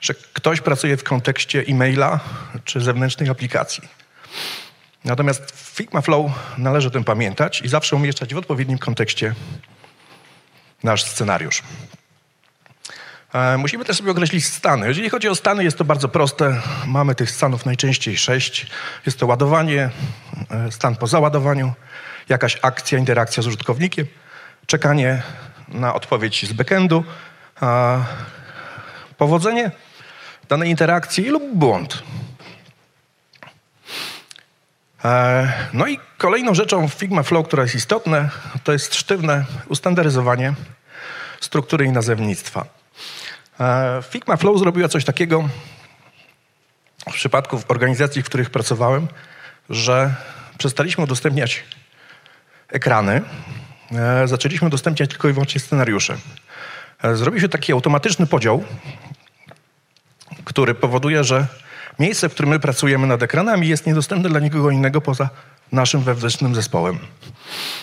że 0.00 0.14
ktoś 0.14 0.60
pracuje 0.60 0.96
w 0.96 1.04
kontekście 1.04 1.64
e-maila 1.68 2.20
czy 2.64 2.80
zewnętrznej 2.80 3.28
aplikacji. 3.28 3.88
Natomiast 5.04 5.50
w 5.52 5.76
Figma 5.76 6.00
Flow 6.00 6.30
należy 6.58 6.88
o 6.88 6.90
tym 6.90 7.04
pamiętać 7.04 7.62
i 7.62 7.68
zawsze 7.68 7.96
umieszczać 7.96 8.34
w 8.34 8.38
odpowiednim 8.38 8.78
kontekście 8.78 9.34
nasz 10.82 11.04
scenariusz. 11.04 11.62
E, 13.34 13.56
musimy 13.58 13.84
też 13.84 13.96
sobie 13.96 14.10
określić 14.10 14.46
stany. 14.46 14.88
Jeżeli 14.88 15.10
chodzi 15.10 15.28
o 15.28 15.34
stany, 15.34 15.64
jest 15.64 15.78
to 15.78 15.84
bardzo 15.84 16.08
proste. 16.08 16.60
Mamy 16.86 17.14
tych 17.14 17.30
stanów 17.30 17.66
najczęściej 17.66 18.16
sześć. 18.16 18.66
Jest 19.06 19.18
to 19.18 19.26
ładowanie, 19.26 19.90
e, 20.50 20.72
stan 20.72 20.96
po 20.96 21.06
załadowaniu, 21.06 21.72
jakaś 22.28 22.58
akcja, 22.62 22.98
interakcja 22.98 23.42
z 23.42 23.46
użytkownikiem, 23.46 24.06
czekanie 24.66 25.22
na 25.68 25.94
odpowiedź 25.94 26.48
z 26.48 26.52
backendu, 26.52 27.04
powodzenie 29.16 29.70
danej 30.50 30.70
interakcji 30.70 31.24
lub 31.24 31.42
błąd. 31.54 32.02
E, 35.04 35.52
no 35.72 35.86
i 35.86 35.98
kolejną 36.18 36.54
rzeczą 36.54 36.88
w 36.88 36.94
Figma 36.94 37.22
Flow, 37.22 37.46
która 37.46 37.62
jest 37.62 37.74
istotna, 37.74 38.28
to 38.64 38.72
jest 38.72 38.94
sztywne 38.94 39.44
ustandaryzowanie 39.68 40.54
struktury 41.40 41.84
i 41.84 41.90
nazewnictwa. 41.90 42.64
E, 43.60 44.02
Figma 44.10 44.36
Flow 44.36 44.58
zrobiła 44.58 44.88
coś 44.88 45.04
takiego 45.04 45.48
w 47.10 47.14
przypadku 47.14 47.62
organizacji, 47.68 48.22
w 48.22 48.26
których 48.26 48.50
pracowałem, 48.50 49.08
że 49.68 50.14
przestaliśmy 50.58 51.04
udostępniać 51.04 51.64
ekrany, 52.68 53.22
e, 53.92 54.28
zaczęliśmy 54.28 54.68
udostępniać 54.68 55.10
tylko 55.10 55.28
i 55.28 55.32
wyłącznie 55.32 55.60
scenariusze. 55.60 56.16
Zrobił 57.14 57.40
się 57.40 57.48
taki 57.48 57.72
automatyczny 57.72 58.26
podział, 58.26 58.64
który 60.44 60.74
powoduje, 60.74 61.24
że 61.24 61.46
miejsce, 61.98 62.28
w 62.28 62.34
którym 62.34 62.50
my 62.50 62.60
pracujemy 62.60 63.06
nad 63.06 63.22
ekranami, 63.22 63.68
jest 63.68 63.86
niedostępne 63.86 64.28
dla 64.28 64.40
nikogo 64.40 64.70
innego 64.70 65.00
poza 65.00 65.28
naszym 65.72 66.00
wewnętrznym 66.00 66.54
zespołem. 66.54 66.98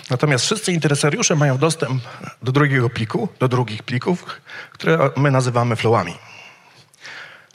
Natomiast 0.09 0.45
wszyscy 0.45 0.71
interesariusze 0.71 1.35
mają 1.35 1.57
dostęp 1.57 2.03
do 2.41 2.51
drugiego 2.51 2.89
pliku, 2.89 3.29
do 3.39 3.47
drugich 3.47 3.83
plików, 3.83 4.25
które 4.71 5.09
my 5.17 5.31
nazywamy 5.31 5.75
flowami. 5.75 6.13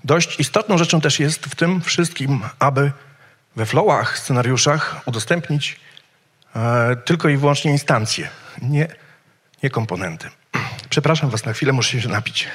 Dość 0.04 0.40
istotną 0.40 0.78
rzeczą 0.78 1.00
też 1.00 1.20
jest 1.20 1.46
w 1.46 1.54
tym 1.54 1.80
wszystkim, 1.80 2.40
aby 2.58 2.92
we 3.56 3.66
flowach, 3.66 4.18
scenariuszach 4.18 5.00
udostępnić 5.06 5.80
e, 6.56 6.96
tylko 6.96 7.28
i 7.28 7.36
wyłącznie 7.36 7.70
instancje, 7.70 8.28
nie, 8.62 8.88
nie 9.62 9.70
komponenty. 9.70 10.30
Przepraszam 10.90 11.30
was 11.30 11.44
na 11.44 11.52
chwilę, 11.52 11.72
muszę 11.72 12.02
się 12.02 12.08
napić. 12.08 12.48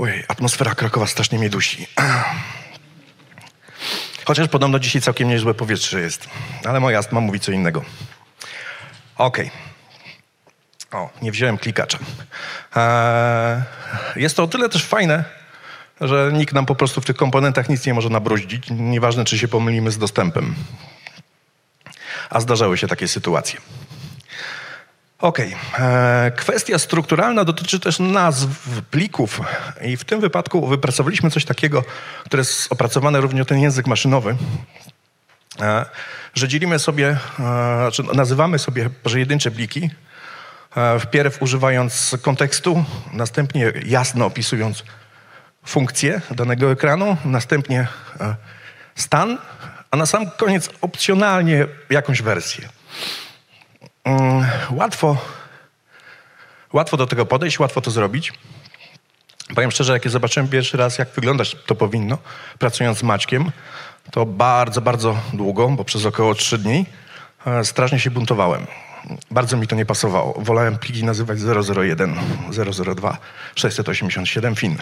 Ojej, 0.00 0.24
atmosfera 0.28 0.74
Krakowa 0.74 1.06
strasznie 1.06 1.38
mnie 1.38 1.50
dusi. 1.50 1.86
Chociaż 4.24 4.48
podobno 4.48 4.78
dzisiaj 4.78 5.02
całkiem 5.02 5.28
niezłe 5.28 5.54
powietrze 5.54 6.00
jest. 6.00 6.28
Ale 6.64 6.80
moja 6.80 6.98
astma 6.98 7.20
mówi 7.20 7.40
co 7.40 7.52
innego. 7.52 7.84
Okej. 9.16 9.50
Okay. 10.88 11.00
O, 11.00 11.10
nie 11.22 11.32
wziąłem 11.32 11.58
klikacza. 11.58 11.98
Eee, 12.76 13.62
jest 14.16 14.36
to 14.36 14.42
o 14.42 14.48
tyle 14.48 14.68
też 14.68 14.84
fajne, 14.84 15.24
że 16.00 16.30
nikt 16.34 16.54
nam 16.54 16.66
po 16.66 16.74
prostu 16.74 17.00
w 17.00 17.04
tych 17.04 17.16
komponentach 17.16 17.68
nic 17.68 17.86
nie 17.86 17.94
może 17.94 18.08
nabruździć, 18.08 18.70
nieważne 18.70 19.24
czy 19.24 19.38
się 19.38 19.48
pomylimy 19.48 19.90
z 19.90 19.98
dostępem. 19.98 20.54
A 22.30 22.40
zdarzały 22.40 22.78
się 22.78 22.88
takie 22.88 23.08
sytuacje. 23.08 23.60
Okej. 25.20 25.56
Okay. 25.74 26.30
Kwestia 26.30 26.78
strukturalna 26.78 27.44
dotyczy 27.44 27.80
też 27.80 27.98
nazw 27.98 28.48
plików 28.90 29.40
i 29.82 29.96
w 29.96 30.04
tym 30.04 30.20
wypadku 30.20 30.66
wypracowaliśmy 30.66 31.30
coś 31.30 31.44
takiego, 31.44 31.84
które 32.24 32.40
jest 32.40 32.72
opracowane 32.72 33.20
również 33.20 33.46
ten 33.46 33.58
język 33.58 33.86
maszynowy, 33.86 34.36
e, 35.60 35.84
że 36.34 36.48
dzielimy 36.48 36.78
sobie, 36.78 37.16
e, 37.40 37.90
czy 37.92 38.02
nazywamy 38.02 38.58
sobie 38.58 38.90
pojedyncze 38.90 39.50
pliki, 39.50 39.90
e, 40.76 40.98
wpierw 40.98 41.42
używając 41.42 42.16
kontekstu, 42.22 42.84
następnie 43.12 43.72
jasno 43.86 44.26
opisując 44.26 44.84
funkcję 45.66 46.20
danego 46.30 46.72
ekranu, 46.72 47.16
następnie 47.24 47.86
stan, 48.94 49.38
a 49.90 49.96
na 49.96 50.06
sam 50.06 50.30
koniec 50.30 50.70
opcjonalnie 50.80 51.66
jakąś 51.90 52.22
wersję. 52.22 52.68
Mm, 54.04 54.46
łatwo, 54.70 55.16
łatwo 56.72 56.96
do 56.96 57.06
tego 57.06 57.26
podejść, 57.26 57.58
łatwo 57.58 57.80
to 57.80 57.90
zrobić. 57.90 58.32
Powiem 59.54 59.70
szczerze, 59.70 59.92
jak 59.92 60.08
zobaczyłem 60.08 60.48
pierwszy 60.48 60.76
raz, 60.76 60.98
jak 60.98 61.10
wyglądać 61.10 61.56
to 61.66 61.74
powinno, 61.74 62.18
pracując 62.58 62.98
z 62.98 63.02
Maćkiem, 63.02 63.52
to 64.10 64.26
bardzo, 64.26 64.80
bardzo 64.80 65.16
długo, 65.32 65.68
bo 65.68 65.84
przez 65.84 66.06
około 66.06 66.34
trzy 66.34 66.58
dni, 66.58 66.86
e, 67.46 67.64
strasznie 67.64 68.00
się 68.00 68.10
buntowałem. 68.10 68.66
Bardzo 69.30 69.56
mi 69.56 69.66
to 69.66 69.76
nie 69.76 69.86
pasowało. 69.86 70.34
Wolałem 70.38 70.78
pliki 70.78 71.04
nazywać 71.04 71.38
001, 71.76 72.16
002, 72.96 73.18
687 73.54 74.54
FIN. 74.56 74.76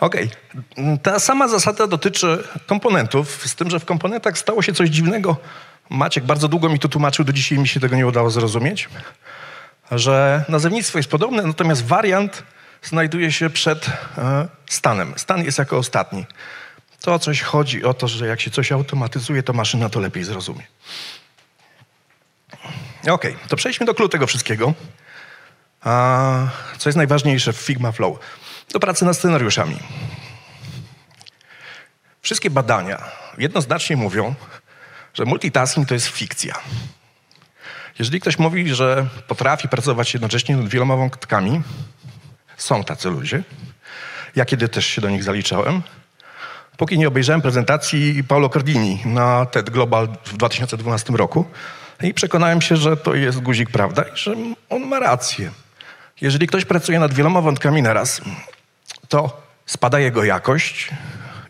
Okej. 0.00 0.30
Okay. 0.74 0.98
Ta 0.98 1.18
sama 1.18 1.48
zasada 1.48 1.86
dotyczy 1.86 2.44
komponentów, 2.66 3.48
z 3.48 3.54
tym, 3.54 3.70
że 3.70 3.80
w 3.80 3.84
komponentach 3.84 4.38
stało 4.38 4.62
się 4.62 4.72
coś 4.72 4.88
dziwnego. 4.88 5.36
Maciek 5.90 6.24
bardzo 6.24 6.48
długo 6.48 6.68
mi 6.68 6.78
to 6.78 6.88
tłumaczył, 6.88 7.24
do 7.24 7.32
dzisiaj 7.32 7.58
mi 7.58 7.68
się 7.68 7.80
tego 7.80 7.96
nie 7.96 8.06
udało 8.06 8.30
zrozumieć, 8.30 8.88
że 9.90 10.44
nazewnictwo 10.48 10.98
jest 10.98 11.10
podobne, 11.10 11.42
natomiast 11.42 11.86
wariant 11.86 12.42
znajduje 12.82 13.32
się 13.32 13.50
przed 13.50 13.86
e, 14.18 14.48
stanem. 14.66 15.14
Stan 15.16 15.44
jest 15.44 15.58
jako 15.58 15.78
ostatni. 15.78 16.26
To 17.00 17.18
coś 17.18 17.42
chodzi 17.42 17.84
o 17.84 17.94
to, 17.94 18.08
że 18.08 18.26
jak 18.26 18.40
się 18.40 18.50
coś 18.50 18.72
automatyzuje, 18.72 19.42
to 19.42 19.52
maszyna 19.52 19.88
to 19.88 20.00
lepiej 20.00 20.24
zrozumie. 20.24 20.62
Okay, 23.08 23.36
to 23.48 23.56
przejdźmy 23.56 23.86
do 23.86 23.94
kluczu 23.94 24.08
tego 24.08 24.26
wszystkiego. 24.26 24.74
A, 25.80 26.48
co 26.78 26.88
jest 26.88 26.96
najważniejsze 26.96 27.52
w 27.52 27.56
Figma 27.56 27.92
Flow? 27.92 28.18
Do 28.72 28.80
pracy 28.80 29.04
nad 29.04 29.16
scenariuszami. 29.16 29.76
Wszystkie 32.22 32.50
badania 32.50 33.02
jednoznacznie 33.38 33.96
mówią, 33.96 34.34
że 35.14 35.24
multitasking 35.24 35.88
to 35.88 35.94
jest 35.94 36.06
fikcja. 36.06 36.54
Jeżeli 37.98 38.20
ktoś 38.20 38.38
mówi, 38.38 38.74
że 38.74 39.06
potrafi 39.28 39.68
pracować 39.68 40.14
jednocześnie 40.14 40.56
nad 40.56 40.68
wieloma 40.68 40.96
wątkami, 40.96 41.62
są 42.56 42.84
tacy 42.84 43.10
ludzie. 43.10 43.42
Ja 44.36 44.44
kiedy 44.44 44.68
też 44.68 44.86
się 44.86 45.00
do 45.00 45.10
nich 45.10 45.24
zaliczałem, 45.24 45.82
póki 46.76 46.98
nie 46.98 47.08
obejrzałem 47.08 47.42
prezentacji 47.42 48.24
Paolo 48.24 48.48
Cardini 48.48 49.00
na 49.04 49.46
TED 49.46 49.70
Global 49.70 50.08
w 50.24 50.36
2012 50.36 51.12
roku 51.12 51.44
i 52.02 52.14
przekonałem 52.14 52.60
się, 52.60 52.76
że 52.76 52.96
to 52.96 53.14
jest 53.14 53.40
guzik 53.40 53.70
prawda 53.70 54.02
i 54.02 54.16
że 54.16 54.34
on 54.68 54.82
ma 54.82 54.98
rację. 55.00 55.50
Jeżeli 56.20 56.46
ktoś 56.46 56.64
pracuje 56.64 57.00
nad 57.00 57.14
wieloma 57.14 57.40
wątkami 57.40 57.82
naraz, 57.82 58.20
to 59.10 59.42
spada 59.66 59.98
jego 59.98 60.24
jakość 60.24 60.90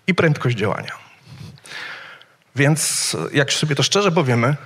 i 0.06 0.14
prędkość 0.14 0.56
działania. 0.56 0.92
Więc 2.56 3.16
jak 3.32 3.52
sobie 3.52 3.74
to 3.74 3.82
szczerze 3.82 4.12
powiemy, 4.12 4.56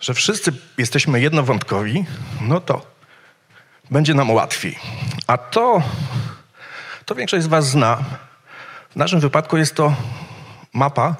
że 0.00 0.14
wszyscy 0.14 0.52
jesteśmy 0.78 1.20
jednowątkowi, 1.20 2.04
no 2.40 2.60
to 2.60 2.86
będzie 3.90 4.14
nam 4.14 4.30
łatwiej. 4.30 4.78
A 5.26 5.38
to, 5.38 5.82
to 7.04 7.14
większość 7.14 7.44
z 7.44 7.46
Was 7.46 7.68
zna. 7.68 8.04
W 8.90 8.96
naszym 8.96 9.20
wypadku 9.20 9.56
jest 9.56 9.74
to 9.74 9.94
mapa 10.72 11.16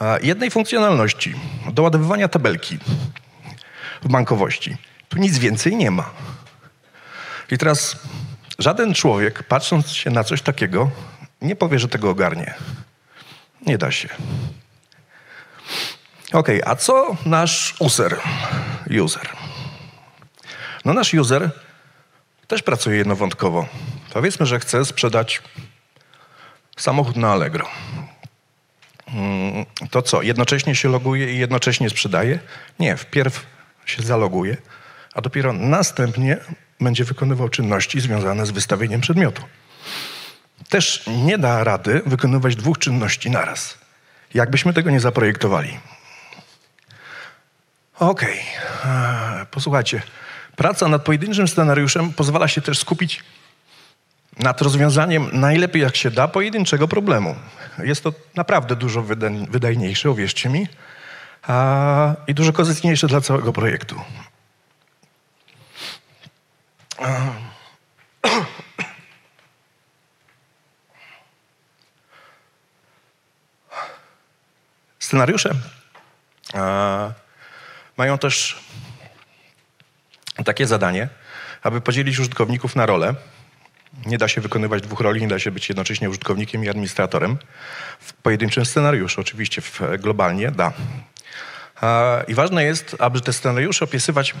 e, 0.00 0.20
jednej 0.20 0.50
funkcjonalności 0.50 1.34
doładowywania 1.72 2.28
tabelki 2.28 2.78
w 4.02 4.08
bankowości. 4.08 4.76
Tu 5.08 5.18
nic 5.18 5.38
więcej 5.38 5.76
nie 5.76 5.90
ma. 5.90 6.10
I 7.50 7.58
teraz 7.58 7.96
Żaden 8.58 8.94
człowiek, 8.94 9.42
patrząc 9.42 9.88
się 9.90 10.10
na 10.10 10.24
coś 10.24 10.42
takiego, 10.42 10.90
nie 11.42 11.56
powie, 11.56 11.78
że 11.78 11.88
tego 11.88 12.10
ogarnie. 12.10 12.54
Nie 13.66 13.78
da 13.78 13.90
się. 13.90 14.08
Ok, 16.32 16.48
a 16.64 16.76
co 16.76 17.16
nasz 17.26 17.74
user? 17.78 18.16
User. 19.02 19.28
No 20.84 20.92
nasz 20.92 21.14
user 21.14 21.50
też 22.46 22.62
pracuje 22.62 22.96
jednowątkowo. 22.96 23.66
Powiedzmy, 24.12 24.46
że 24.46 24.60
chce 24.60 24.84
sprzedać 24.84 25.42
samochód 26.76 27.16
na 27.16 27.32
Allegro. 27.32 27.68
mm, 29.08 29.66
to 29.90 30.02
co? 30.02 30.22
Jednocześnie 30.22 30.74
się 30.74 30.88
loguje 30.88 31.32
i 31.32 31.38
jednocześnie 31.38 31.90
sprzedaje? 31.90 32.38
Nie, 32.78 32.96
wpierw 32.96 33.46
się 33.86 34.02
zaloguje, 34.02 34.56
a 35.14 35.20
dopiero 35.20 35.52
następnie 35.52 36.36
będzie 36.80 37.04
wykonywał 37.04 37.48
czynności 37.48 38.00
związane 38.00 38.46
z 38.46 38.50
wystawieniem 38.50 39.00
przedmiotu. 39.00 39.42
Też 40.68 41.04
nie 41.06 41.38
da 41.38 41.64
rady 41.64 42.02
wykonywać 42.06 42.56
dwóch 42.56 42.78
czynności 42.78 43.30
naraz. 43.30 43.78
Jakbyśmy 44.34 44.72
tego 44.72 44.90
nie 44.90 45.00
zaprojektowali. 45.00 45.78
Okej, 47.98 48.40
okay. 48.80 49.46
posłuchajcie. 49.46 50.02
Praca 50.56 50.88
nad 50.88 51.04
pojedynczym 51.04 51.48
scenariuszem 51.48 52.12
pozwala 52.12 52.48
się 52.48 52.60
też 52.60 52.78
skupić 52.78 53.22
nad 54.38 54.62
rozwiązaniem 54.62 55.30
najlepiej 55.32 55.82
jak 55.82 55.96
się 55.96 56.10
da 56.10 56.28
pojedynczego 56.28 56.88
problemu. 56.88 57.34
Jest 57.78 58.02
to 58.02 58.12
naprawdę 58.34 58.76
dużo 58.76 59.02
wydajniejsze, 59.50 60.10
uwierzcie 60.10 60.48
mi, 60.48 60.68
a, 61.42 62.14
i 62.26 62.34
dużo 62.34 62.52
korzystniejsze 62.52 63.06
dla 63.06 63.20
całego 63.20 63.52
projektu. 63.52 64.00
Scenariusze 74.98 75.54
a, 76.54 77.12
mają 77.96 78.18
też 78.18 78.64
takie 80.44 80.66
zadanie, 80.66 81.08
aby 81.62 81.80
podzielić 81.80 82.18
użytkowników 82.18 82.76
na 82.76 82.86
role. 82.86 83.14
Nie 84.06 84.18
da 84.18 84.28
się 84.28 84.40
wykonywać 84.40 84.82
dwóch 84.82 85.00
roli, 85.00 85.20
nie 85.20 85.28
da 85.28 85.38
się 85.38 85.50
być 85.50 85.68
jednocześnie 85.68 86.10
użytkownikiem 86.10 86.64
i 86.64 86.68
administratorem. 86.68 87.38
W 88.00 88.12
pojedynczym 88.12 88.64
scenariuszu, 88.66 89.20
oczywiście 89.20 89.62
w, 89.62 89.80
globalnie 89.98 90.50
da. 90.50 90.72
I 92.28 92.34
ważne 92.34 92.64
jest, 92.64 92.96
aby 92.98 93.20
te 93.20 93.32
scenariusze 93.32 93.84
opisywać 93.84 94.34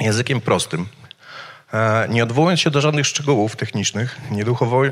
językiem 0.00 0.40
prostym, 0.40 0.86
nie 2.08 2.22
odwołując 2.22 2.60
się 2.60 2.70
do 2.70 2.80
żadnych 2.80 3.06
szczegółów 3.06 3.56
technicznych, 3.56 4.20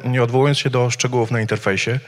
nie 0.04 0.22
odwołując 0.22 0.58
się 0.58 0.70
do 0.70 0.90
szczegółów 0.90 1.30
na 1.30 1.40
interfejsie, 1.40 2.00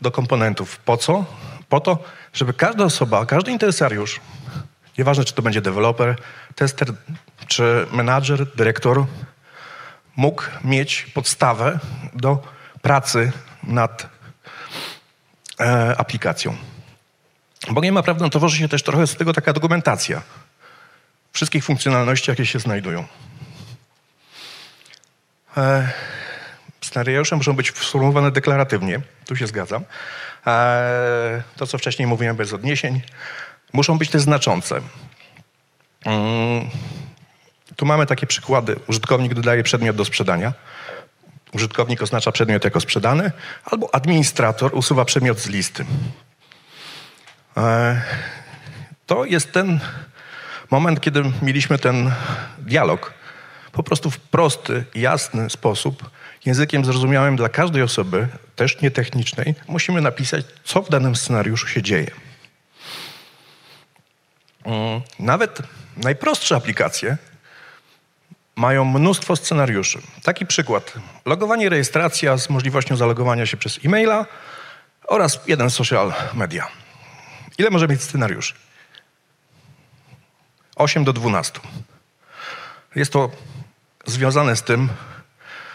do 0.00 0.10
komponentów. 0.10 0.78
Po 0.78 0.96
co? 0.96 1.24
Po 1.68 1.80
to, 1.80 1.98
żeby 2.32 2.52
każda 2.52 2.84
osoba, 2.84 3.26
każdy 3.26 3.52
interesariusz, 3.52 4.20
nieważne 4.98 5.24
czy 5.24 5.34
to 5.34 5.42
będzie 5.42 5.60
deweloper, 5.60 6.16
tester, 6.54 6.88
czy 7.46 7.86
menadżer, 7.92 8.46
dyrektor, 8.56 9.04
mógł 10.16 10.42
mieć 10.64 11.06
podstawę 11.14 11.78
do 12.14 12.42
pracy 12.82 13.32
nad 13.62 14.08
e, 15.60 15.94
aplikacją. 15.98 16.56
Bogiem 17.70 17.94
naprawdę 17.94 18.30
tworzy 18.30 18.58
się 18.58 18.68
też 18.68 18.82
trochę 18.82 19.06
z 19.06 19.16
tego 19.16 19.32
taka 19.32 19.52
dokumentacja 19.52 20.22
wszystkich 21.32 21.64
funkcjonalności, 21.64 22.30
jakie 22.30 22.46
się 22.46 22.58
znajdują. 22.58 23.04
E, 25.56 25.88
scenariusze 26.80 27.36
muszą 27.36 27.52
być 27.52 27.72
sformułowane 27.76 28.30
deklaratywnie, 28.30 29.00
tu 29.26 29.36
się 29.36 29.46
zgadzam. 29.46 29.84
E, 30.46 31.42
to, 31.56 31.66
co 31.66 31.78
wcześniej 31.78 32.08
mówiłem, 32.08 32.36
bez 32.36 32.52
odniesień. 32.52 33.00
Muszą 33.72 33.98
być 33.98 34.10
też 34.10 34.22
znaczące. 34.22 34.80
Mm, 36.04 36.70
tu 37.76 37.86
mamy 37.86 38.06
takie 38.06 38.26
przykłady. 38.26 38.76
Użytkownik 38.86 39.34
dodaje 39.34 39.62
przedmiot 39.62 39.96
do 39.96 40.04
sprzedania. 40.04 40.52
Użytkownik 41.52 42.02
oznacza 42.02 42.32
przedmiot 42.32 42.64
jako 42.64 42.80
sprzedany, 42.80 43.32
albo 43.64 43.94
administrator 43.94 44.74
usuwa 44.74 45.04
przedmiot 45.04 45.38
z 45.38 45.46
listy. 45.46 45.86
E, 47.56 48.02
to 49.06 49.24
jest 49.24 49.52
ten 49.52 49.80
moment, 50.70 51.00
kiedy 51.00 51.22
mieliśmy 51.42 51.78
ten 51.78 52.12
dialog. 52.58 53.15
Po 53.76 53.82
prostu 53.82 54.10
w 54.10 54.18
prosty, 54.18 54.84
jasny 54.94 55.50
sposób, 55.50 56.10
językiem 56.44 56.84
zrozumiałym 56.84 57.36
dla 57.36 57.48
każdej 57.48 57.82
osoby, 57.82 58.28
też 58.56 58.80
nietechnicznej, 58.80 59.54
musimy 59.68 60.00
napisać, 60.00 60.44
co 60.64 60.82
w 60.82 60.90
danym 60.90 61.16
scenariuszu 61.16 61.68
się 61.68 61.82
dzieje. 61.82 62.10
Mm, 64.64 65.00
nawet 65.18 65.58
najprostsze 65.96 66.56
aplikacje 66.56 67.16
mają 68.56 68.84
mnóstwo 68.84 69.36
scenariuszy. 69.36 69.98
Taki 70.22 70.46
przykład. 70.46 70.92
Logowanie, 71.24 71.68
rejestracja 71.68 72.36
z 72.36 72.50
możliwością 72.50 72.96
zalogowania 72.96 73.46
się 73.46 73.56
przez 73.56 73.78
e-maila 73.84 74.26
oraz 75.08 75.40
jeden 75.46 75.70
social 75.70 76.14
media. 76.34 76.68
Ile 77.58 77.70
może 77.70 77.88
mieć 77.88 78.02
scenariusz? 78.02 78.54
8 80.76 81.04
do 81.04 81.12
12. 81.12 81.60
Jest 82.94 83.12
to 83.12 83.30
związane 84.06 84.56
z 84.56 84.62
tym, 84.62 84.88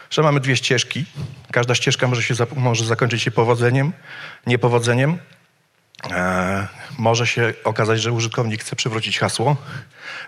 że 0.10 0.22
mamy 0.22 0.40
dwie 0.40 0.56
ścieżki. 0.56 1.06
Każda 1.52 1.76
ścieżka 1.76 2.08
może, 2.08 2.24
się, 2.24 2.34
może 2.56 2.86
zakończyć 2.86 3.22
się 3.22 3.32
powodzeniem, 3.32 3.94
niepowodzeniem. 4.48 5.18
E, 6.12 6.68
może 6.98 7.28
się 7.28 7.54
okazać, 7.64 8.02
że 8.02 8.12
użytkownik 8.12 8.62
chce 8.62 8.76
przywrócić 8.76 9.20
hasło. 9.20 9.58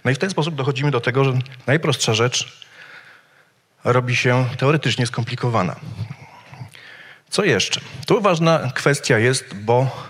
No 0.06 0.12
i 0.12 0.16
w 0.16 0.18
ten 0.18 0.30
sposób 0.30 0.56
dochodzimy 0.56 0.92
do 0.92 1.02
tego, 1.02 1.24
że 1.24 1.34
najprostsza 1.68 2.14
rzecz 2.14 2.68
robi 3.84 4.16
się 4.16 4.46
teoretycznie 4.58 5.08
skomplikowana. 5.08 5.76
Co 7.30 7.44
jeszcze? 7.44 7.82
Tu 8.08 8.22
ważna 8.22 8.72
kwestia 8.74 9.20
jest, 9.20 9.56
bo 9.56 10.08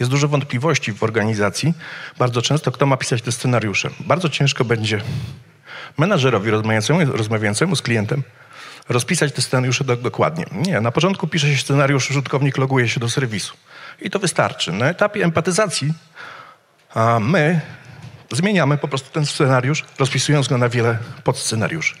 jest 0.00 0.10
dużo 0.10 0.28
wątpliwości 0.28 0.92
w 0.92 1.02
organizacji. 1.02 1.74
Bardzo 2.18 2.42
często 2.42 2.72
kto 2.72 2.86
ma 2.86 2.96
pisać 2.96 3.22
te 3.22 3.32
scenariusze. 3.32 3.90
Bardzo 4.00 4.28
ciężko 4.28 4.64
będzie 4.64 5.00
menadżerowi 5.98 6.50
rozmawiającemu, 6.50 7.04
rozmawiającemu 7.04 7.76
z 7.76 7.82
klientem 7.82 8.22
rozpisać 8.88 9.32
te 9.32 9.42
scenariusze 9.42 9.84
do, 9.84 9.96
dokładnie. 9.96 10.44
Nie, 10.52 10.80
na 10.80 10.90
początku 10.90 11.26
pisze 11.26 11.52
się 11.52 11.58
scenariusz, 11.62 12.10
użytkownik 12.10 12.58
loguje 12.58 12.88
się 12.88 13.00
do 13.00 13.10
serwisu. 13.10 13.56
I 14.00 14.10
to 14.10 14.18
wystarczy. 14.18 14.72
Na 14.72 14.86
etapie 14.86 15.24
empatyzacji 15.24 15.94
a 16.94 17.20
my 17.20 17.60
zmieniamy 18.32 18.78
po 18.78 18.88
prostu 18.88 19.10
ten 19.10 19.26
scenariusz, 19.26 19.84
rozpisując 19.98 20.48
go 20.48 20.58
na 20.58 20.68
wiele 20.68 20.98
podscenariuszy. 21.24 21.94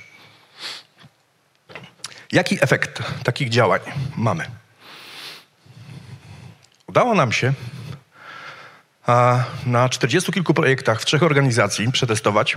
Jaki 2.32 2.58
efekt 2.60 3.02
takich 3.22 3.48
działań 3.48 3.80
mamy? 4.16 4.44
Udało 6.86 7.14
nam 7.14 7.32
się 7.32 7.52
na 9.66 9.88
40 9.88 10.32
kilku 10.32 10.54
projektach 10.54 11.00
w 11.00 11.04
trzech 11.04 11.22
organizacji 11.22 11.92
przetestować. 11.92 12.56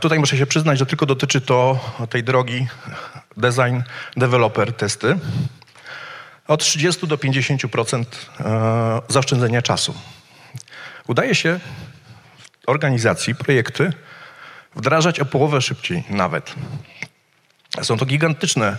Tutaj 0.00 0.18
muszę 0.18 0.36
się 0.36 0.46
przyznać, 0.46 0.78
że 0.78 0.86
tylko 0.86 1.06
dotyczy 1.06 1.40
to 1.40 1.80
tej 2.10 2.24
drogi 2.24 2.66
design, 3.36 3.80
developer, 4.16 4.72
testy. 4.72 5.18
Od 6.48 6.60
30 6.60 7.06
do 7.06 7.16
50% 7.16 8.04
e, 8.40 9.02
zaoszczędzenia 9.08 9.62
czasu. 9.62 9.94
Udaje 11.06 11.34
się 11.34 11.60
w 12.66 12.68
organizacji 12.68 13.34
projekty 13.34 13.92
wdrażać 14.76 15.20
o 15.20 15.24
połowę 15.24 15.60
szybciej 15.60 16.04
nawet. 16.10 16.54
Są 17.82 17.96
to 17.96 18.06
gigantyczne 18.06 18.76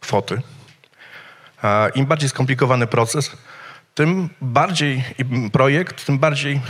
kwoty. 0.00 0.42
Im 1.94 2.06
bardziej 2.06 2.28
skomplikowany 2.28 2.86
proces, 2.86 3.36
tym 3.98 4.30
bardziej 4.40 5.04
projekt, 5.52 6.04
tym 6.04 6.18
bardziej 6.18 6.60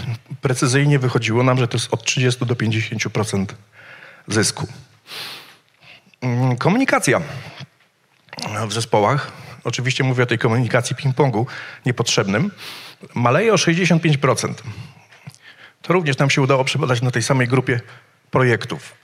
precyzyjnie 0.41 0.99
wychodziło 0.99 1.43
nam, 1.43 1.59
że 1.59 1.69
to 1.69 1.77
jest 1.77 1.95
od 1.95 2.05
30 2.05 2.47
do 2.47 2.55
50% 2.55 3.47
zysku. 4.29 4.67
Mm, 6.21 6.57
komunikacja 6.57 7.21
w 8.69 8.73
zespołach, 8.73 9.33
oczywiście 9.64 10.05
mówię 10.05 10.23
o 10.23 10.27
tej 10.27 10.38
komunikacji 10.38 10.97
ping-pongu 10.97 11.47
niepotrzebnym, 11.87 12.51
maleje 13.14 13.53
o 13.53 13.57
65%. 13.57 14.55
To 15.83 15.93
również 15.93 16.19
nam 16.19 16.31
się 16.31 16.43
udało 16.43 16.64
przebadać 16.64 17.03
na 17.03 17.11
tej 17.11 17.23
samej 17.23 17.49
grupie 17.49 17.81
projektów. 18.31 18.95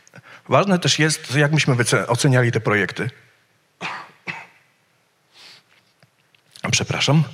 Ważne 0.48 0.78
też 0.78 0.98
jest, 0.98 1.34
jak 1.34 1.52
myśmy 1.52 1.76
oceniali 2.06 2.52
te 2.52 2.60
projekty. 2.60 3.10
Przepraszam. 6.70 7.24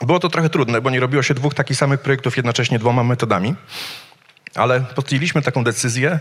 Było 0.00 0.20
to 0.20 0.28
trochę 0.28 0.50
trudne, 0.50 0.80
bo 0.80 0.90
nie 0.90 1.00
robiło 1.00 1.22
się 1.22 1.34
dwóch 1.34 1.54
takich 1.54 1.76
samych 1.76 2.00
projektów 2.00 2.36
jednocześnie 2.36 2.78
dwoma 2.78 3.04
metodami, 3.04 3.54
ale 4.54 4.80
podjęliśmy 4.80 5.42
taką 5.42 5.64
decyzję, 5.64 6.20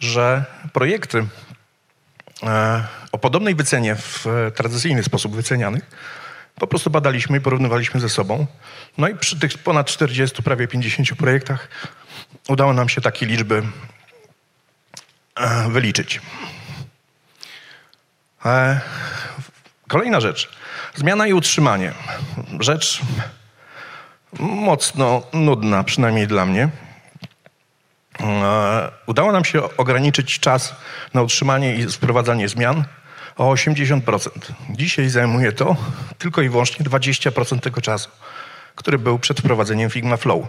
że 0.00 0.44
projekty 0.72 1.26
e, 2.42 2.84
o 3.12 3.18
podobnej 3.18 3.54
wycenie 3.54 3.96
w 3.96 4.26
tradycyjny 4.54 5.02
sposób 5.02 5.36
wycenianych 5.36 5.90
po 6.60 6.66
prostu 6.66 6.90
badaliśmy 6.90 7.38
i 7.38 7.40
porównywaliśmy 7.40 8.00
ze 8.00 8.08
sobą. 8.08 8.46
No 8.98 9.08
i 9.08 9.14
przy 9.14 9.38
tych 9.38 9.58
ponad 9.58 9.86
40, 9.86 10.42
prawie 10.42 10.68
50 10.68 11.18
projektach 11.18 11.68
udało 12.48 12.72
nam 12.72 12.88
się 12.88 13.00
takie 13.00 13.26
liczby 13.26 13.62
e, 15.36 15.68
wyliczyć. 15.70 16.20
Kolejna 19.90 20.20
rzecz. 20.20 20.48
Zmiana 20.94 21.26
i 21.26 21.32
utrzymanie. 21.32 21.92
Rzecz 22.60 23.00
mocno 24.40 25.22
nudna, 25.32 25.84
przynajmniej 25.84 26.26
dla 26.26 26.46
mnie. 26.46 26.68
E, 28.20 28.90
udało 29.06 29.32
nam 29.32 29.44
się 29.44 29.76
ograniczyć 29.76 30.38
czas 30.38 30.74
na 31.14 31.22
utrzymanie 31.22 31.74
i 31.74 31.86
wprowadzanie 31.86 32.48
zmian 32.48 32.84
o 33.36 33.54
80%. 33.54 34.28
Dzisiaj 34.70 35.08
zajmuje 35.08 35.52
to 35.52 35.76
tylko 36.18 36.42
i 36.42 36.48
wyłącznie 36.48 36.86
20% 36.86 37.60
tego 37.60 37.80
czasu, 37.80 38.10
który 38.80 38.98
był 38.98 39.18
przed 39.18 39.40
wprowadzeniem 39.40 39.90
Figma 39.90 40.16
Flow. 40.16 40.44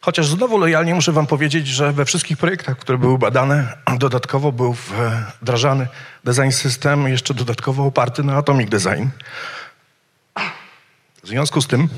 Chociaż 0.00 0.26
znowu 0.26 0.58
lojalnie 0.58 0.94
muszę 0.94 1.12
wam 1.12 1.26
powiedzieć, 1.26 1.66
że 1.66 1.92
we 1.92 2.04
wszystkich 2.04 2.38
projektach, 2.38 2.78
które 2.78 2.98
były 2.98 3.18
badane, 3.18 3.78
dodatkowo 3.98 4.52
był 4.52 4.76
wdrażany 5.42 5.88
design 6.24 6.50
system, 6.50 7.08
jeszcze 7.08 7.34
dodatkowo 7.34 7.84
oparty 7.86 8.22
na 8.22 8.36
Atomic 8.36 8.70
Design. 8.70 9.06
W 11.22 11.28
związku 11.28 11.60
z 11.60 11.66
tym 11.66 11.88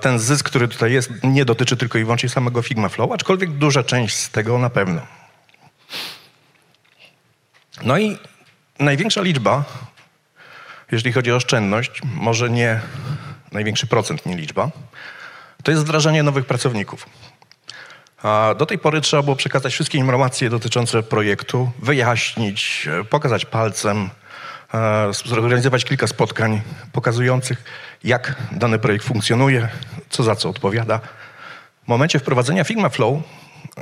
ten 0.00 0.18
zysk, 0.18 0.46
który 0.46 0.68
tutaj 0.68 0.92
jest, 0.92 1.10
nie 1.24 1.44
dotyczy 1.44 1.76
tylko 1.76 1.98
i 1.98 2.04
wyłącznie 2.04 2.28
samego 2.28 2.62
Figma 2.62 2.88
Flow, 2.88 3.12
aczkolwiek 3.12 3.50
duża 3.50 3.82
część 3.82 4.16
z 4.16 4.30
tego 4.30 4.58
na 4.58 4.70
pewno. 4.70 5.00
No 7.82 7.98
i 7.98 8.18
największa 8.78 9.22
liczba, 9.22 9.64
jeżeli 10.92 11.12
chodzi 11.12 11.32
o 11.32 11.36
oszczędność, 11.36 12.00
może 12.14 12.50
nie 12.50 12.80
największy 13.52 13.86
procent, 13.86 14.26
nie 14.26 14.36
liczba, 14.36 14.70
to 15.62 15.70
jest 15.70 15.82
wdrażanie 15.82 16.22
nowych 16.22 16.46
pracowników. 16.46 17.06
A 18.22 18.54
do 18.58 18.66
tej 18.66 18.78
pory 18.78 19.00
trzeba 19.00 19.22
było 19.22 19.36
przekazać 19.36 19.72
wszystkie 19.72 19.98
informacje 19.98 20.50
dotyczące 20.50 21.02
projektu, 21.02 21.70
wyjaśnić, 21.78 22.88
pokazać 23.10 23.44
palcem, 23.44 24.10
e, 24.74 25.10
zorganizować 25.24 25.84
kilka 25.84 26.06
spotkań 26.06 26.62
pokazujących, 26.92 27.64
jak 28.04 28.34
dany 28.52 28.78
projekt 28.78 29.04
funkcjonuje, 29.04 29.68
co 30.10 30.22
za 30.22 30.36
co 30.36 30.48
odpowiada. 30.48 31.00
W 31.84 31.88
momencie 31.88 32.18
wprowadzenia 32.18 32.64
Figma 32.64 32.88
Flow 32.88 33.22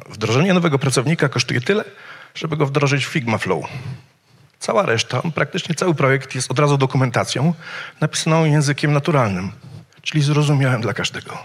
wdrożenie 0.09 0.55
nowego 0.55 0.79
pracownika 0.79 1.29
kosztuje 1.29 1.61
tyle, 1.61 1.85
żeby 2.35 2.57
go 2.57 2.67
wdrożyć 2.67 3.07
w 3.07 3.09
Figma 3.09 3.39
Flow. 3.39 3.65
Cała 4.61 4.83
reszta, 4.83 5.23
praktycznie 5.35 5.75
cały 5.75 5.95
projekt 5.95 6.35
jest 6.35 6.51
od 6.51 6.59
razu 6.59 6.79
dokumentacją 6.79 7.55
napisaną 8.01 8.45
językiem 8.45 8.93
naturalnym, 8.93 9.53
czyli 10.03 10.23
zrozumiałym 10.23 10.81
dla 10.81 10.95
każdego. 10.95 11.39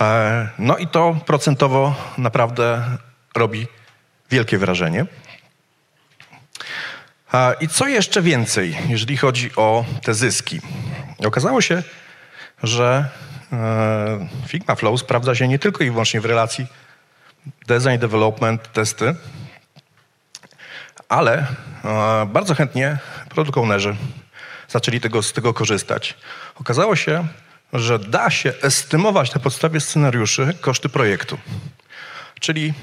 E, 0.00 0.48
no 0.58 0.76
i 0.76 0.86
to 0.86 1.16
procentowo 1.26 1.94
naprawdę 2.18 2.84
robi 3.36 3.66
wielkie 4.30 4.58
wrażenie. 4.58 5.06
E, 7.34 7.54
I 7.60 7.68
co 7.68 7.88
jeszcze 7.88 8.22
więcej, 8.22 8.78
jeżeli 8.88 9.16
chodzi 9.16 9.50
o 9.56 9.84
te 10.02 10.14
zyski? 10.14 10.60
Okazało 11.24 11.60
się, 11.60 11.82
że 12.62 13.08
e, 13.52 14.28
Figma 14.46 14.74
Flow 14.74 15.00
sprawdza 15.00 15.34
się 15.34 15.48
nie 15.48 15.58
tylko 15.58 15.84
i 15.84 15.90
wyłącznie 15.90 16.20
w 16.20 16.24
relacji 16.24 16.66
design, 17.66 17.98
development, 17.98 18.72
testy, 18.72 19.14
ale 21.08 21.46
bardzo 22.26 22.54
chętnie 22.54 22.98
product 23.28 23.58
ownerzy 23.58 23.96
zaczęli 24.68 25.00
tego, 25.00 25.22
z 25.22 25.32
tego 25.32 25.54
korzystać. 25.54 26.14
Okazało 26.60 26.96
się, 26.96 27.26
że 27.72 27.98
da 27.98 28.30
się 28.30 28.52
estymować 28.62 29.34
na 29.34 29.40
podstawie 29.40 29.80
scenariuszy 29.80 30.54
koszty 30.60 30.88
projektu. 30.88 31.38
Czyli 32.40 32.74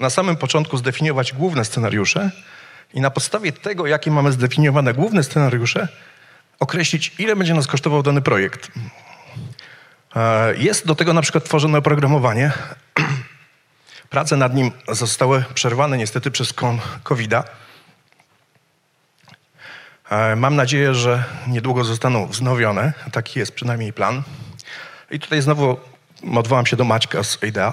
na 0.00 0.10
samym 0.10 0.36
początku 0.36 0.76
zdefiniować 0.76 1.32
główne 1.32 1.64
scenariusze 1.64 2.30
i 2.94 3.00
na 3.00 3.10
podstawie 3.10 3.52
tego, 3.52 3.86
jakie 3.86 4.10
mamy 4.10 4.32
zdefiniowane 4.32 4.94
główne 4.94 5.22
scenariusze, 5.22 5.88
określić, 6.60 7.12
ile 7.18 7.36
będzie 7.36 7.54
nas 7.54 7.66
kosztował 7.66 8.02
dany 8.02 8.22
projekt. 8.22 8.70
E, 10.16 10.56
jest 10.56 10.86
do 10.86 10.94
tego 10.94 11.12
na 11.12 11.22
przykład 11.22 11.44
tworzone 11.44 11.78
oprogramowanie. 11.78 12.52
Prace 14.10 14.36
nad 14.36 14.54
nim 14.54 14.70
zostały 14.88 15.44
przerwane 15.54 15.98
niestety 15.98 16.30
przez 16.30 16.54
COVID-a. 17.02 17.44
E, 20.10 20.36
mam 20.36 20.56
nadzieję, 20.56 20.94
że 20.94 21.24
niedługo 21.46 21.84
zostaną 21.84 22.26
wznowione. 22.26 22.92
Taki 23.12 23.38
jest 23.38 23.52
przynajmniej 23.52 23.92
plan. 23.92 24.22
I 25.10 25.20
tutaj 25.20 25.42
znowu 25.42 25.76
odwołam 26.34 26.66
się 26.66 26.76
do 26.76 26.84
Maćka 26.84 27.22
z 27.22 27.42
IDEA, 27.42 27.72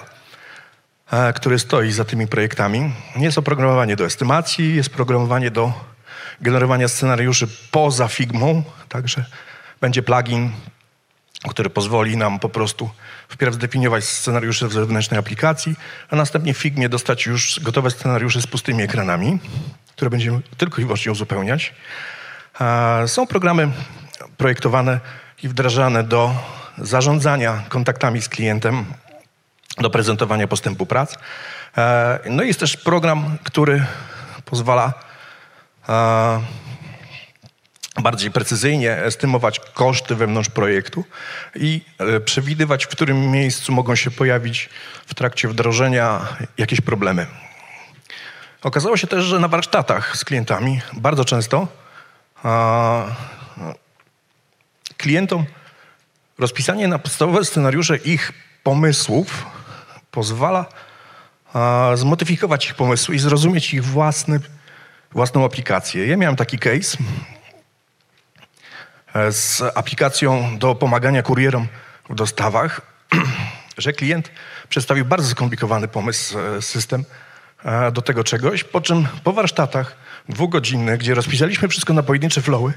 e, 1.12 1.32
który 1.32 1.58
stoi 1.58 1.92
za 1.92 2.04
tymi 2.04 2.26
projektami. 2.26 2.92
Jest 3.16 3.38
oprogramowanie 3.38 3.96
do 3.96 4.04
estymacji, 4.04 4.76
jest 4.76 4.90
programowanie 4.90 5.50
do 5.50 5.72
generowania 6.40 6.88
scenariuszy 6.88 7.48
poza 7.70 8.08
Figmą, 8.08 8.62
także 8.88 9.24
będzie 9.80 10.02
plugin, 10.02 10.52
który 11.48 11.70
pozwoli 11.70 12.16
nam 12.16 12.38
po 12.38 12.48
prostu 12.48 12.90
wpierw 13.28 13.54
zdefiniować 13.54 14.04
scenariusze 14.04 14.68
w 14.68 14.72
zewnętrznej 14.72 15.20
aplikacji, 15.20 15.74
a 16.10 16.16
następnie 16.16 16.54
w 16.54 16.58
Figmie 16.58 16.88
dostać 16.88 17.26
już 17.26 17.60
gotowe 17.60 17.90
scenariusze 17.90 18.42
z 18.42 18.46
pustymi 18.46 18.82
ekranami, 18.82 19.38
które 19.92 20.10
będziemy 20.10 20.40
tylko 20.56 20.80
i 20.80 20.84
wyłącznie 20.84 21.12
uzupełniać. 21.12 21.74
Są 23.06 23.26
programy 23.26 23.68
projektowane 24.36 25.00
i 25.42 25.48
wdrażane 25.48 26.04
do 26.04 26.34
zarządzania 26.78 27.62
kontaktami 27.68 28.22
z 28.22 28.28
klientem, 28.28 28.84
do 29.78 29.90
prezentowania 29.90 30.48
postępu 30.48 30.86
prac. 30.86 31.16
E, 31.76 32.18
no 32.30 32.42
i 32.42 32.46
jest 32.46 32.60
też 32.60 32.76
program, 32.76 33.38
który 33.44 33.84
pozwala 34.44 34.92
bardziej 38.02 38.30
precyzyjnie 38.30 38.98
estymować 39.02 39.60
koszty 39.74 40.14
wewnątrz 40.14 40.50
projektu 40.50 41.04
i 41.54 41.80
e, 41.98 42.20
przewidywać, 42.20 42.84
w 42.84 42.88
którym 42.88 43.30
miejscu 43.30 43.72
mogą 43.72 43.94
się 43.94 44.10
pojawić 44.10 44.68
w 45.06 45.14
trakcie 45.14 45.48
wdrożenia 45.48 46.20
jakieś 46.58 46.80
problemy. 46.80 47.26
Okazało 48.62 48.96
się 48.96 49.06
też, 49.06 49.24
że 49.24 49.40
na 49.40 49.48
warsztatach 49.48 50.16
z 50.16 50.24
klientami 50.24 50.80
bardzo 50.92 51.24
często 51.24 51.68
klientom 54.96 55.44
rozpisanie 56.38 56.88
na 56.88 56.98
podstawowe 56.98 57.44
scenariusze 57.44 57.96
ich 57.96 58.32
pomysłów 58.62 59.46
pozwala 60.10 60.66
zmodyfikować 61.94 62.66
ich 62.66 62.74
pomysły 62.74 63.14
i 63.14 63.18
zrozumieć 63.18 63.74
ich 63.74 63.84
własny, 63.84 64.40
własną 65.12 65.44
aplikację. 65.44 66.06
Ja 66.06 66.16
miałem 66.16 66.36
taki 66.36 66.58
case 66.58 66.98
z 69.30 69.62
aplikacją 69.74 70.58
do 70.58 70.74
pomagania 70.74 71.22
kurierom 71.22 71.68
w 72.10 72.14
dostawach, 72.14 72.80
że 73.78 73.92
klient 73.92 74.30
przedstawił 74.68 75.04
bardzo 75.04 75.28
skomplikowany 75.28 75.88
pomysł, 75.88 76.38
e, 76.38 76.62
system 76.62 77.04
e, 77.64 77.92
do 77.92 78.02
tego 78.02 78.24
czegoś, 78.24 78.64
po 78.64 78.80
czym 78.80 79.08
po 79.24 79.32
warsztatach 79.32 79.96
dwugodzinny, 80.28 80.98
gdzie 80.98 81.14
rozpisaliśmy 81.14 81.68
wszystko 81.68 81.92
na 81.92 82.02
pojedyncze 82.02 82.42
flowy, 82.42 82.72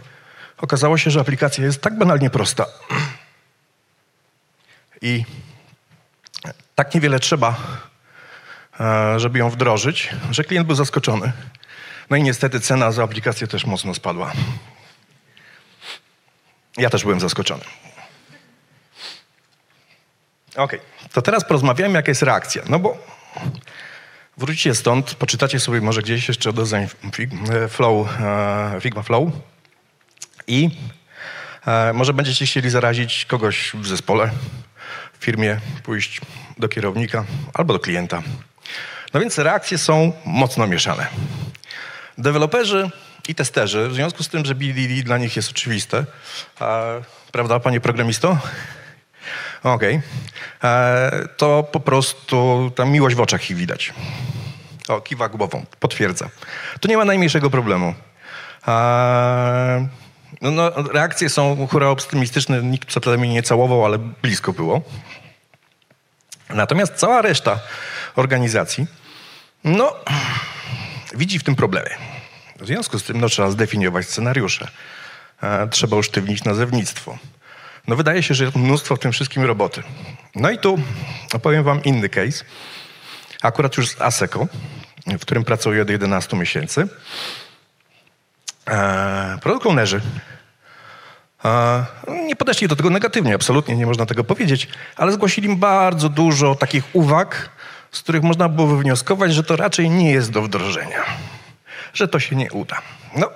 okazało 0.57 0.97
się, 0.97 1.11
że 1.11 1.19
aplikacja 1.19 1.65
jest 1.65 1.81
tak 1.81 1.97
banalnie 1.97 2.29
prosta. 2.29 2.65
I 5.01 5.25
tak 6.75 6.95
niewiele 6.95 7.19
trzeba, 7.19 7.55
e, 8.79 9.19
żeby 9.19 9.39
ją 9.39 9.49
wdrożyć, 9.49 10.09
że 10.31 10.43
klient 10.43 10.67
był 10.67 10.75
zaskoczony. 10.75 11.31
No 12.09 12.17
i 12.17 12.23
niestety 12.23 12.59
cena 12.59 12.91
za 12.91 13.03
aplikację 13.03 13.47
też 13.47 13.65
mocno 13.65 13.93
spadła. 13.93 14.31
Ja 16.79 16.89
też 16.89 17.03
byłem 17.03 17.19
zaskoczony. 17.19 17.63
Ok, 20.55 20.75
to 21.13 21.21
teraz 21.21 21.45
porozmawiamy, 21.45 21.93
jaka 21.93 22.11
jest 22.11 22.21
reakcja. 22.21 22.63
No 22.69 22.79
bo 22.79 22.97
Wrócicie 24.39 24.75
stąd, 24.75 25.15
poczytacie 25.15 25.59
sobie 25.59 25.81
może 25.81 26.01
gdzieś 26.01 26.27
jeszcze 26.27 26.53
design 26.53 26.85
e, 27.51 27.67
flow, 27.67 28.07
e, 28.19 28.77
Figma 28.81 29.03
Flow 29.03 29.29
i 30.47 30.69
e, 31.67 31.93
może 31.93 32.13
będziecie 32.13 32.45
chcieli 32.45 32.69
zarazić 32.69 33.25
kogoś 33.25 33.71
w 33.73 33.87
zespole, 33.87 34.31
w 35.19 35.23
firmie, 35.25 35.59
pójść 35.83 36.21
do 36.57 36.69
kierownika 36.69 37.25
albo 37.53 37.73
do 37.73 37.79
klienta. 37.79 38.23
No 39.13 39.19
więc 39.19 39.37
reakcje 39.37 39.77
są 39.77 40.13
mocno 40.25 40.67
mieszane. 40.67 41.07
Deweloperzy 42.17 42.89
i 43.27 43.35
testerzy, 43.35 43.89
w 43.89 43.93
związku 43.93 44.23
z 44.23 44.29
tym, 44.29 44.45
że 44.45 44.55
BDD 44.55 45.03
dla 45.03 45.17
nich 45.17 45.35
jest 45.35 45.49
oczywiste, 45.51 46.05
prawda, 47.31 47.59
panie 47.59 47.79
programisto? 47.79 48.37
Okej. 49.63 50.01
Okay. 50.59 50.69
E, 50.69 51.27
to 51.37 51.63
po 51.63 51.79
prostu 51.79 52.71
ta 52.75 52.85
miłość 52.85 53.15
w 53.15 53.21
oczach 53.21 53.49
ich 53.49 53.57
widać. 53.57 53.93
O, 54.87 55.01
kiwa 55.01 55.29
głową, 55.29 55.65
potwierdza. 55.79 56.29
Tu 56.79 56.87
nie 56.87 56.97
ma 56.97 57.05
najmniejszego 57.05 57.49
problemu. 57.49 57.93
E, 58.67 59.87
no, 60.41 60.51
no, 60.51 60.69
reakcje 60.93 61.29
są 61.29 61.67
hura 61.67 61.87
optymistyczne, 61.87 62.63
nikt 62.63 62.99
co 62.99 63.17
mnie 63.17 63.33
nie 63.33 63.43
całował, 63.43 63.85
ale 63.85 63.97
blisko 63.97 64.53
było. 64.53 64.81
Natomiast 66.49 66.93
cała 66.93 67.21
reszta 67.21 67.59
organizacji 68.15 68.87
No, 69.63 69.95
widzi 71.15 71.39
w 71.39 71.43
tym 71.43 71.55
problemy. 71.55 71.89
W 72.61 72.67
związku 72.67 72.99
z 72.99 73.03
tym 73.03 73.21
no, 73.21 73.29
trzeba 73.29 73.51
zdefiniować 73.51 74.05
scenariusze. 74.05 74.67
E, 75.43 75.67
trzeba 75.67 75.97
usztywnić 75.97 76.43
nazewnictwo. 76.43 77.17
No 77.87 77.95
wydaje 77.95 78.23
się, 78.23 78.33
że 78.33 78.43
jest 78.43 78.55
mnóstwo 78.55 78.95
w 78.95 78.99
tym 78.99 79.11
wszystkim 79.11 79.43
roboty. 79.43 79.83
No 80.35 80.49
i 80.49 80.57
tu 80.57 80.77
opowiem 81.33 81.63
wam 81.63 81.83
inny 81.83 82.09
case. 82.09 82.45
Akurat 83.41 83.77
już 83.77 83.89
z 83.89 84.01
ASECO, 84.01 84.47
w 85.07 85.19
którym 85.21 85.43
pracuję 85.43 85.81
od 85.81 85.89
11 85.89 86.37
miesięcy. 86.37 86.87
E, 88.67 89.37
product 89.41 89.65
e, 91.45 91.85
nie 92.25 92.35
podeszli 92.35 92.67
do 92.67 92.75
tego 92.75 92.89
negatywnie, 92.89 93.35
absolutnie 93.35 93.75
nie 93.75 93.85
można 93.85 94.05
tego 94.05 94.23
powiedzieć, 94.23 94.67
ale 94.95 95.11
zgłosili 95.11 95.55
bardzo 95.55 96.09
dużo 96.09 96.55
takich 96.55 96.83
uwag, 96.93 97.49
z 97.91 98.01
których 98.01 98.23
można 98.23 98.49
było 98.49 98.67
wywnioskować, 98.67 99.33
że 99.33 99.43
to 99.43 99.55
raczej 99.55 99.89
nie 99.89 100.11
jest 100.11 100.31
do 100.31 100.41
wdrożenia, 100.41 101.03
że 101.93 102.07
to 102.07 102.19
się 102.19 102.35
nie 102.35 102.51
uda. 102.51 102.81
No, 103.15 103.29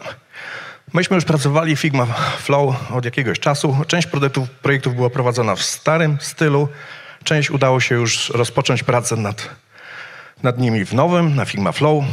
myśmy 0.94 1.16
już 1.16 1.26
pracowali 1.26 1.76
Figma 1.76 2.06
Flow 2.38 2.92
od 2.92 3.06
jakiegoś 3.06 3.39
czasu. 3.39 3.78
Część 3.88 4.08
projektów, 4.08 4.50
projektów 4.50 4.96
była 4.96 5.10
prowadzona 5.10 5.56
w 5.56 5.63
starym 5.63 6.18
stylu, 6.22 6.70
część 7.24 7.52
udało 7.52 7.80
się 7.80 7.96
już 7.96 8.30
rozpocząć 8.30 8.84
pracę 8.84 9.16
nad, 9.16 9.50
nad 10.44 10.58
nimi 10.58 10.86
w 10.86 10.94
nowym, 10.94 11.36
na 11.36 11.46
Figma 11.46 11.72
Flow. 11.72 12.04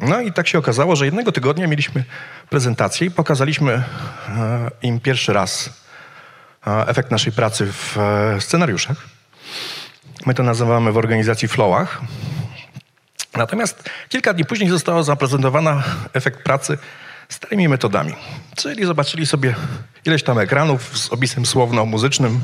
No 0.00 0.20
i 0.20 0.32
tak 0.32 0.48
się 0.48 0.58
okazało, 0.58 0.96
że 0.96 1.04
jednego 1.04 1.32
tygodnia 1.32 1.66
mieliśmy 1.66 2.04
prezentację 2.50 3.06
i 3.06 3.10
pokazaliśmy 3.10 3.72
e, 3.72 3.84
im 4.82 5.00
pierwszy 5.00 5.32
raz 5.32 5.70
e, 6.66 6.86
efekt 6.86 7.10
naszej 7.10 7.32
pracy 7.32 7.72
w 7.72 7.98
e, 7.98 8.40
scenariuszach. 8.40 8.96
My 10.26 10.34
to 10.34 10.42
nazywamy 10.42 10.92
w 10.92 10.96
organizacji 10.96 11.48
flowach. 11.48 12.00
Natomiast 13.38 13.90
kilka 14.08 14.34
dni 14.34 14.44
później 14.44 14.70
została 14.70 15.02
zaprezentowana 15.02 15.82
efekt 16.12 16.42
pracy 16.42 16.78
starymi 17.28 17.68
metodami. 17.68 18.14
Czyli 18.56 18.84
zobaczyli 18.84 19.26
sobie 19.26 19.54
ileś 20.04 20.22
tam 20.22 20.38
ekranów 20.38 20.98
z 20.98 21.12
opisem 21.12 21.46
słowno-muzycznym. 21.46 22.40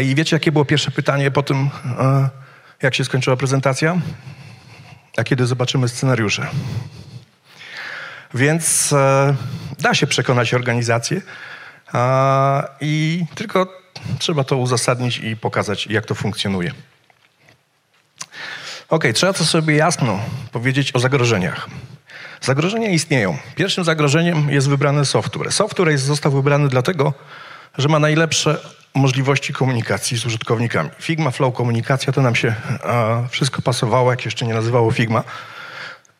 I 0.00 0.14
wiecie, 0.14 0.36
jakie 0.36 0.52
było 0.52 0.64
pierwsze 0.64 0.90
pytanie 0.90 1.30
po 1.30 1.42
tym, 1.42 1.70
e, 1.98 2.28
jak 2.82 2.94
się 2.94 3.04
skończyła 3.04 3.36
prezentacja? 3.36 3.96
A 5.16 5.24
kiedy 5.24 5.46
zobaczymy 5.46 5.88
scenariusze? 5.88 6.46
Więc 8.34 8.92
e, 8.92 9.34
da 9.78 9.94
się 9.94 10.06
przekonać 10.06 10.54
organizację 10.54 11.20
i 12.80 13.24
tylko 13.34 13.72
trzeba 14.18 14.44
to 14.44 14.56
uzasadnić 14.56 15.18
i 15.18 15.36
pokazać, 15.36 15.86
jak 15.86 16.06
to 16.06 16.14
funkcjonuje. 16.14 16.72
Ok, 18.88 19.04
trzeba 19.14 19.32
to 19.32 19.44
sobie 19.44 19.76
jasno 19.76 20.20
powiedzieć 20.52 20.94
o 20.94 20.98
zagrożeniach. 20.98 21.68
Zagrożenia 22.40 22.88
istnieją. 22.88 23.38
Pierwszym 23.54 23.84
zagrożeniem 23.84 24.50
jest 24.50 24.68
wybrany 24.68 25.04
software. 25.04 25.52
Software 25.52 25.88
jest, 25.88 26.04
został 26.04 26.32
wybrany 26.32 26.68
dlatego, 26.68 27.14
że 27.78 27.88
ma 27.88 27.98
najlepsze 27.98 28.60
możliwości 28.94 29.52
komunikacji 29.52 30.16
z 30.16 30.26
użytkownikami. 30.26 30.90
Figma 31.00 31.30
Flow 31.30 31.54
Komunikacja 31.54 32.12
to 32.12 32.22
nam 32.22 32.34
się 32.34 32.54
a, 32.82 33.22
wszystko 33.30 33.62
pasowało, 33.62 34.10
jak 34.10 34.24
jeszcze 34.24 34.46
nie 34.46 34.54
nazywało 34.54 34.90
Figma, 34.90 35.24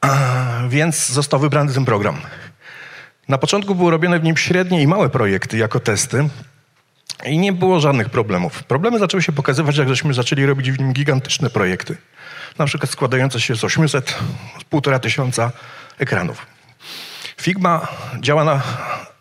a, 0.01 0.17
więc 0.69 1.09
został 1.09 1.41
wybrany 1.41 1.73
ten 1.73 1.85
program. 1.85 2.17
Na 3.29 3.39
początku 3.39 3.75
były 3.75 3.91
robione 3.91 4.21
w 4.21 4.25
nim 4.25 4.37
średnie 4.37 4.83
i 4.83 4.87
małe 4.87 5.09
projekty 5.09 5.59
jako 5.59 5.81
testy, 5.81 6.29
i 7.25 7.39
nie 7.39 7.53
było 7.53 7.81
żadnych 7.81 8.11
problemów. 8.11 8.65
Problemy 8.65 8.99
zaczęły 8.99 9.23
się 9.23 9.33
pokazywać, 9.33 9.77
jak 9.77 9.89
żeśmy 9.89 10.15
zaczęli 10.15 10.47
robić 10.47 10.73
w 10.73 10.79
nim 10.79 10.93
gigantyczne 10.93 11.51
projekty. 11.51 11.97
Na 12.59 12.67
przykład 12.67 12.91
składające 12.91 13.41
się 13.41 13.57
z 13.57 13.65
800, 13.65 14.19
z 14.61 14.65
półtora 14.65 14.99
tysiąca 14.99 15.53
ekranów. 15.99 16.47
Figma 17.41 17.89
działa 18.21 18.45
na, 18.45 18.63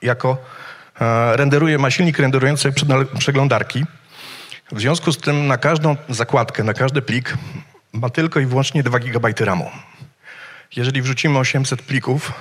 jako, 0.02 0.38
e, 1.02 1.38
renderuje, 1.38 1.78
ma 1.78 1.92
silnik 1.92 2.20
renderujący 2.20 2.74
przeglądarki. 3.20 3.86
W 4.72 4.80
związku 4.80 5.12
z 5.12 5.18
tym 5.18 5.48
na 5.48 5.58
każdą 5.58 5.96
zakładkę, 6.10 6.64
na 6.64 6.74
każdy 6.74 7.02
plik 7.02 7.38
ma 7.94 8.10
tylko 8.10 8.40
i 8.40 8.46
wyłącznie 8.46 8.84
2 8.84 9.00
GB 9.00 9.30
RAMu. 9.40 9.72
Jeżeli 10.76 11.02
wrzucimy 11.02 11.40
800 11.40 11.82
plików, 11.82 12.32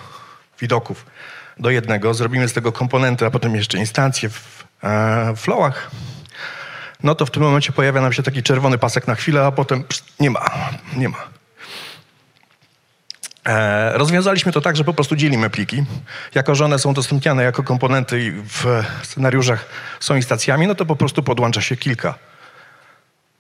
widoków 0.61 1.07
do 1.59 1.71
jednego, 1.71 2.15
zrobimy 2.15 2.49
z 2.49 2.53
tego 2.53 2.73
komponenty, 2.73 3.27
a 3.27 3.31
potem 3.31 3.57
jeszcze 3.57 3.79
instancje 3.79 4.29
w 4.29 4.65
E, 4.85 5.37
flowach, 5.37 5.91
no 7.05 7.15
to 7.15 7.27
w 7.27 7.31
tym 7.31 7.43
momencie 7.43 7.73
pojawia 7.73 8.01
nam 8.01 8.13
się 8.13 8.23
taki 8.23 8.43
czerwony 8.43 8.79
pasek 8.79 9.07
na 9.07 9.15
chwilę, 9.15 9.47
a 9.47 9.53
potem 9.53 9.85
nie 10.21 10.31
ma, 10.31 10.51
nie 10.97 11.09
ma. 11.09 11.19
E, 13.47 13.99
rozwiązaliśmy 13.99 14.53
to 14.53 14.61
tak, 14.61 14.77
że 14.77 14.85
po 14.85 14.95
prostu 14.95 15.17
dzielimy 15.17 15.51
pliki. 15.51 15.85
Jako, 16.35 16.55
że 16.55 16.65
one 16.65 16.79
są 16.79 16.91
udostępniane 16.91 17.43
jako 17.43 17.63
komponenty 17.63 18.33
w 18.49 18.85
scenariuszach 19.03 19.67
są 20.01 20.17
instancjami, 20.17 20.67
no 20.67 20.75
to 20.75 20.87
po 20.87 20.97
prostu 20.97 21.23
podłącza 21.23 21.61
się 21.61 21.77
kilka. 21.77 22.15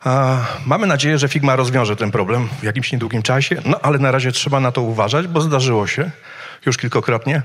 E, 0.06 0.38
mamy 0.66 0.86
nadzieję, 0.86 1.18
że 1.18 1.28
Figma 1.28 1.56
rozwiąże 1.56 1.96
ten 1.96 2.10
problem 2.10 2.48
w 2.60 2.62
jakimś 2.62 2.92
niedługim 2.92 3.22
czasie, 3.22 3.62
no 3.64 3.80
ale 3.82 3.98
na 3.98 4.10
razie 4.10 4.32
trzeba 4.32 4.60
na 4.60 4.72
to 4.72 4.82
uważać, 4.82 5.26
bo 5.26 5.40
zdarzyło 5.40 5.86
się 5.86 6.10
już 6.66 6.76
kilkokrotnie, 6.76 7.42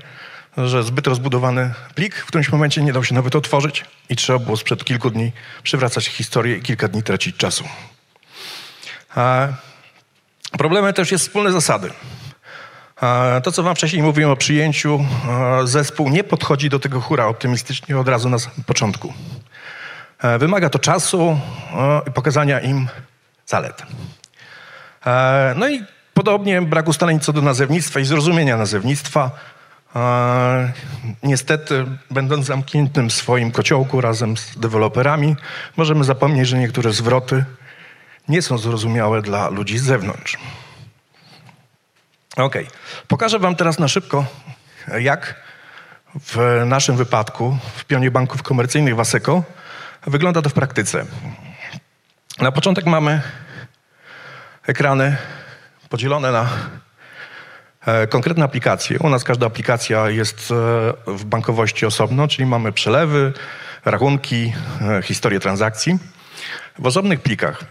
że 0.56 0.82
zbyt 0.82 1.06
rozbudowany 1.06 1.74
plik 1.94 2.16
w 2.16 2.26
którymś 2.26 2.52
momencie 2.52 2.82
nie 2.82 2.92
dał 2.92 3.04
się 3.04 3.14
nawet 3.14 3.36
otworzyć 3.36 3.84
i 4.08 4.16
trzeba 4.16 4.38
było 4.38 4.56
sprzed 4.56 4.84
kilku 4.84 5.10
dni 5.10 5.32
przywracać 5.62 6.06
historię 6.06 6.56
i 6.56 6.62
kilka 6.62 6.88
dni 6.88 7.02
tracić 7.02 7.36
czasu. 7.36 7.64
A 9.14 9.48
problemem 10.58 10.92
też 10.92 11.12
jest 11.12 11.26
wspólne 11.26 11.52
zasady. 11.52 11.90
To, 13.42 13.52
co 13.52 13.62
wam 13.62 13.74
wcześniej 13.74 14.02
mówiłem 14.02 14.30
o 14.30 14.36
przyjęciu, 14.36 15.04
zespół 15.64 16.08
nie 16.08 16.24
podchodzi 16.24 16.68
do 16.68 16.78
tego 16.78 17.00
hura 17.00 17.26
optymistycznie 17.26 17.98
od 17.98 18.08
razu 18.08 18.28
na 18.28 18.36
początku. 18.66 19.14
Wymaga 20.38 20.70
to 20.70 20.78
czasu 20.78 21.40
i 22.08 22.10
pokazania 22.10 22.60
im 22.60 22.88
zalet. 23.46 23.82
No 25.56 25.68
i 25.68 25.84
podobnie 26.14 26.62
brak 26.62 26.88
ustaleń 26.88 27.20
co 27.20 27.32
do 27.32 27.42
nazewnictwa 27.42 28.00
i 28.00 28.04
zrozumienia 28.04 28.56
nazewnictwa 28.56 29.30
niestety, 31.22 31.86
będąc 32.10 32.46
zamkniętym 32.46 33.10
w 33.10 33.12
swoim 33.12 33.50
kociołku 33.52 34.00
razem 34.00 34.36
z 34.36 34.58
deweloperami, 34.58 35.36
możemy 35.76 36.04
zapomnieć, 36.04 36.48
że 36.48 36.58
niektóre 36.58 36.92
zwroty 36.92 37.44
nie 38.28 38.42
są 38.42 38.58
zrozumiałe 38.58 39.22
dla 39.22 39.48
ludzi 39.48 39.78
z 39.78 39.82
zewnątrz. 39.82 40.36
Ok, 42.36 42.54
pokażę 43.08 43.38
Wam 43.38 43.56
teraz 43.56 43.78
na 43.78 43.88
szybko, 43.88 44.26
jak 44.98 45.34
w 46.20 46.62
naszym 46.66 46.96
wypadku, 46.96 47.58
w 47.76 47.84
pionie 47.84 48.10
banków 48.10 48.42
komercyjnych 48.42 48.96
Waseco, 48.96 49.42
wygląda 50.06 50.42
to 50.42 50.50
w 50.50 50.52
praktyce. 50.52 51.06
Na 52.38 52.52
początek 52.52 52.86
mamy 52.86 53.22
ekrany 54.66 55.16
podzielone 55.88 56.32
na 56.32 56.48
konkretne 58.10 58.44
aplikacje. 58.44 58.98
U 58.98 59.08
nas 59.08 59.24
każda 59.24 59.46
aplikacja 59.46 60.10
jest 60.10 60.50
e, 60.50 60.54
w 61.06 61.24
bankowości 61.24 61.86
osobno, 61.86 62.28
czyli 62.28 62.46
mamy 62.46 62.72
przelewy, 62.72 63.32
rachunki, 63.84 64.52
e, 64.80 65.02
historię 65.02 65.40
transakcji. 65.40 65.98
W 66.78 66.86
osobnych 66.86 67.20
plikach 67.20 67.64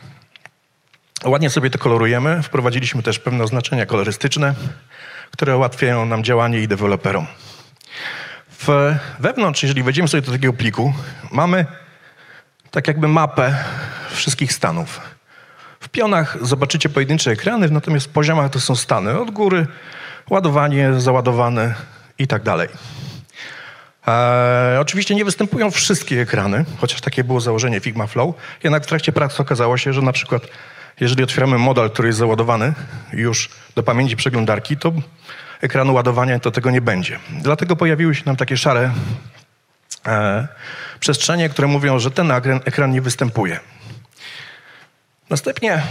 ładnie 1.26 1.50
sobie 1.50 1.70
to 1.70 1.78
kolorujemy. 1.78 2.44
Wprowadziliśmy 2.44 3.04
też 3.04 3.20
pewne 3.20 3.44
oznaczenia 3.44 3.86
kolorystyczne, 3.86 4.56
które 5.32 5.58
ułatwiają 5.58 6.06
nam 6.06 6.24
działanie 6.24 6.60
i 6.60 6.68
deweloperom. 6.68 7.28
W, 8.60 8.96
wewnątrz, 9.20 9.64
jeżeli 9.64 9.84
wejdziemy 9.84 10.08
sobie 10.08 10.22
do 10.22 10.32
takiego 10.32 10.54
pliku, 10.54 10.94
mamy 11.32 11.66
tak 12.72 12.88
jakby 12.88 13.08
mapę 13.08 13.56
wszystkich 14.12 14.54
stanów. 14.54 15.09
W 15.90 15.92
pionach 15.92 16.38
zobaczycie 16.42 16.90
pojedyncze 16.90 17.32
ekrany, 17.32 17.70
natomiast 17.70 18.06
w 18.06 18.10
poziomach 18.10 18.52
to 18.52 18.60
są 18.60 18.76
stany 18.76 19.20
od 19.20 19.32
góry 19.32 19.68
ładowanie, 20.30 20.94
załadowane 20.98 21.74
i 22.20 22.28
tak 22.28 22.44
dalej. 22.44 22.70
E, 24.08 24.78
oczywiście 24.82 25.16
nie 25.16 25.26
występują 25.26 25.72
wszystkie 25.72 26.22
ekrany, 26.22 26.66
chociaż 26.78 27.02
takie 27.02 27.24
było 27.24 27.42
założenie 27.42 27.80
Figma 27.80 28.08
Flow. 28.08 28.36
Jednak 28.64 28.84
w 28.84 28.88
trakcie 28.88 29.12
pracy 29.12 29.42
okazało 29.42 29.78
się, 29.78 29.94
że 29.94 30.02
na 30.02 30.12
przykład 30.12 30.42
jeżeli 31.00 31.24
otwieramy 31.24 31.58
model, 31.58 31.90
który 31.90 32.08
jest 32.08 32.20
załadowany 32.20 32.74
już 33.14 33.50
do 33.76 33.84
pamięci 33.84 34.16
przeglądarki, 34.16 34.78
to 34.78 34.94
ekranu 35.62 35.94
ładowania 35.94 36.40
to 36.40 36.52
tego 36.52 36.72
nie 36.72 36.82
będzie. 36.82 37.20
Dlatego 37.30 37.76
pojawiły 37.76 38.16
się 38.16 38.24
nam 38.26 38.36
takie 38.36 38.58
szare 38.58 38.92
e, 40.06 40.48
przestrzenie, 41.00 41.50
które 41.50 41.68
mówią, 41.68 42.00
że 42.00 42.12
ten 42.12 42.32
ekran 42.66 42.92
nie 42.92 43.02
występuje. 43.02 43.60
Następnie 45.30 45.84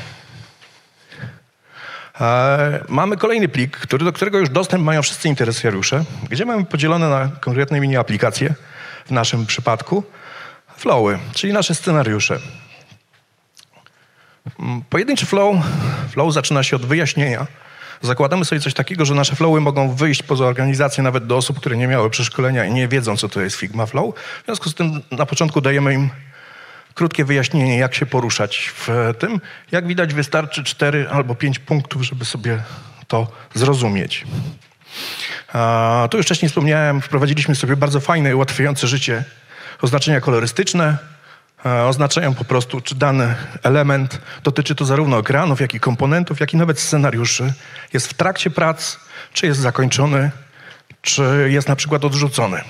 E, 2.20 2.84
mamy 2.88 3.16
kolejny 3.16 3.48
plik, 3.48 3.76
który, 3.76 4.04
do 4.04 4.12
którego 4.12 4.38
już 4.38 4.48
dostęp 4.48 4.84
mają 4.84 5.02
wszyscy 5.02 5.28
interesariusze, 5.28 6.04
gdzie 6.30 6.44
mamy 6.44 6.64
podzielone 6.64 7.08
na 7.08 7.30
konkretne 7.40 7.80
mini 7.80 7.96
aplikacje, 7.96 8.54
w 9.06 9.10
naszym 9.10 9.46
przypadku 9.46 10.04
flowy, 10.76 11.18
czyli 11.34 11.52
nasze 11.52 11.74
scenariusze. 11.74 12.38
Mm, 14.60 14.82
pojedynczy 14.90 15.26
flow, 15.26 15.56
flow 16.10 16.34
zaczyna 16.34 16.62
się 16.62 16.76
od 16.76 16.86
wyjaśnienia 16.86 17.46
zakładamy 18.02 18.44
sobie 18.44 18.60
coś 18.60 18.74
takiego, 18.74 19.04
że 19.04 19.14
nasze 19.14 19.36
flowy 19.36 19.60
mogą 19.60 19.94
wyjść 19.94 20.22
poza 20.22 20.44
organizację 20.44 21.02
nawet 21.02 21.26
do 21.26 21.36
osób, 21.36 21.60
które 21.60 21.76
nie 21.76 21.86
miały 21.88 22.10
przeszkolenia 22.10 22.64
i 22.64 22.72
nie 22.72 22.88
wiedzą, 22.88 23.16
co 23.16 23.28
to 23.28 23.40
jest 23.40 23.56
Figma 23.56 23.86
Flow. 23.86 24.14
W 24.42 24.44
związku 24.44 24.70
z 24.70 24.74
tym 24.74 25.02
na 25.10 25.26
początku 25.26 25.60
dajemy 25.60 25.94
im 25.94 26.10
krótkie 26.98 27.24
wyjaśnienie, 27.24 27.78
jak 27.78 27.94
się 27.94 28.06
poruszać 28.06 28.72
w 28.74 28.88
tym. 29.18 29.40
Jak 29.72 29.86
widać, 29.86 30.14
wystarczy 30.14 30.64
4 30.64 31.08
albo 31.10 31.34
5 31.34 31.58
punktów, 31.58 32.02
żeby 32.02 32.24
sobie 32.24 32.62
to 33.08 33.32
zrozumieć. 33.54 34.24
Tu 36.10 36.16
już 36.16 36.26
wcześniej 36.26 36.48
wspomniałem, 36.48 37.00
wprowadziliśmy 37.00 37.54
sobie 37.54 37.76
bardzo 37.76 38.00
fajne 38.00 38.30
i 38.30 38.34
ułatwiające 38.34 38.86
życie 38.86 39.24
oznaczenia 39.82 40.20
kolorystyczne. 40.20 40.98
A, 41.64 41.84
oznaczają 41.84 42.34
po 42.34 42.44
prostu, 42.44 42.80
czy 42.80 42.94
dany 42.94 43.34
element 43.62 44.20
dotyczy 44.42 44.74
to 44.74 44.84
zarówno 44.84 45.18
ekranów, 45.18 45.60
jak 45.60 45.74
i 45.74 45.80
komponentów, 45.80 46.40
jak 46.40 46.54
i 46.54 46.56
nawet 46.56 46.80
scenariuszy. 46.80 47.52
Jest 47.92 48.06
w 48.06 48.14
trakcie 48.14 48.50
prac, 48.50 48.96
czy 49.32 49.46
jest 49.46 49.60
zakończony, 49.60 50.30
czy 51.02 51.48
jest 51.50 51.68
na 51.68 51.76
przykład 51.76 52.04
odrzucony. 52.04 52.60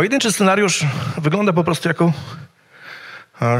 Pojedynczy 0.00 0.32
scenariusz 0.32 0.84
wygląda 1.18 1.52
po 1.52 1.64
prostu 1.64 1.88
jako 1.88 2.12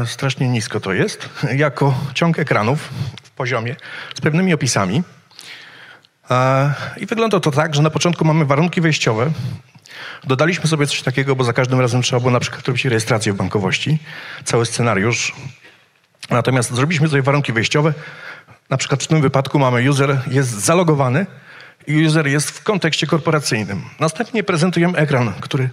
strasznie 0.05 0.49
nisko 0.49 0.79
to 0.79 0.93
jest, 0.93 1.29
jako 1.55 1.95
ciąg 2.13 2.39
ekranów 2.39 2.89
w 3.23 3.29
poziomie 3.29 3.75
z 4.15 4.21
pewnymi 4.21 4.53
opisami. 4.53 5.03
I 6.97 7.05
wygląda 7.05 7.39
to 7.39 7.51
tak, 7.51 7.75
że 7.75 7.81
na 7.81 7.89
początku 7.89 8.25
mamy 8.25 8.45
warunki 8.45 8.81
wejściowe. 8.81 9.31
Dodaliśmy 10.23 10.67
sobie 10.67 10.87
coś 10.87 11.01
takiego, 11.01 11.35
bo 11.35 11.43
za 11.43 11.53
każdym 11.53 11.79
razem 11.79 12.01
trzeba 12.01 12.19
było 12.19 12.31
na 12.31 12.39
przykład 12.39 12.67
robić 12.67 12.85
rejestrację 12.85 13.33
w 13.33 13.35
bankowości, 13.35 13.99
cały 14.43 14.65
scenariusz. 14.65 15.33
Natomiast 16.29 16.73
zrobiliśmy 16.73 17.07
sobie 17.09 17.21
warunki 17.21 17.53
wejściowe. 17.53 17.93
Na 18.69 18.77
przykład 18.77 19.03
w 19.03 19.07
tym 19.07 19.21
wypadku 19.21 19.59
mamy 19.59 19.89
user 19.89 20.21
jest 20.27 20.49
zalogowany 20.49 21.25
i 21.87 22.05
user 22.05 22.27
jest 22.27 22.51
w 22.51 22.63
kontekście 22.63 23.07
korporacyjnym. 23.07 23.83
Następnie 23.99 24.43
prezentujemy 24.43 24.97
ekran, 24.97 25.33
który 25.41 25.69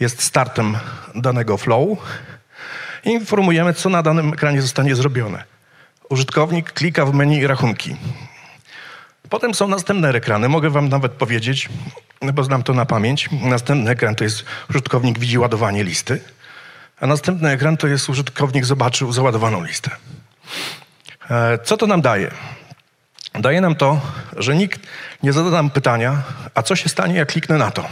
jest 0.00 0.22
startem 0.22 0.76
danego 1.14 1.56
flow 1.56 1.98
i 3.04 3.10
informujemy, 3.10 3.74
co 3.74 3.88
na 3.88 4.02
danym 4.02 4.32
ekranie 4.32 4.62
zostanie 4.62 4.94
zrobione. 4.94 5.44
Użytkownik 6.08 6.72
klika 6.72 7.06
w 7.06 7.14
menu 7.14 7.46
rachunki. 7.46 7.96
Potem 9.30 9.54
są 9.54 9.68
następne 9.68 10.08
ekrany. 10.08 10.48
Mogę 10.48 10.70
wam 10.70 10.88
nawet 10.88 11.12
powiedzieć, 11.12 11.68
bo 12.34 12.44
znam 12.44 12.62
to 12.62 12.74
na 12.74 12.86
pamięć. 12.86 13.28
Następny 13.42 13.90
ekran 13.90 14.14
to 14.14 14.24
jest 14.24 14.44
użytkownik 14.70 15.18
widzi 15.18 15.38
ładowanie 15.38 15.84
listy, 15.84 16.20
a 17.00 17.06
następny 17.06 17.50
ekran 17.50 17.76
to 17.76 17.86
jest 17.86 18.08
użytkownik 18.08 18.64
zobaczył 18.64 19.12
załadowaną 19.12 19.64
listę. 19.64 19.90
E, 21.30 21.58
co 21.64 21.76
to 21.76 21.86
nam 21.86 22.00
daje? 22.00 22.30
Daje 23.34 23.60
nam 23.60 23.74
to, 23.74 24.00
że 24.36 24.56
nikt 24.56 24.80
nie 25.22 25.32
zada 25.32 25.50
nam 25.50 25.70
pytania, 25.70 26.22
a 26.54 26.62
co 26.62 26.76
się 26.76 26.88
stanie, 26.88 27.14
jak 27.14 27.32
kliknę 27.32 27.58
na 27.58 27.70
to? 27.70 27.88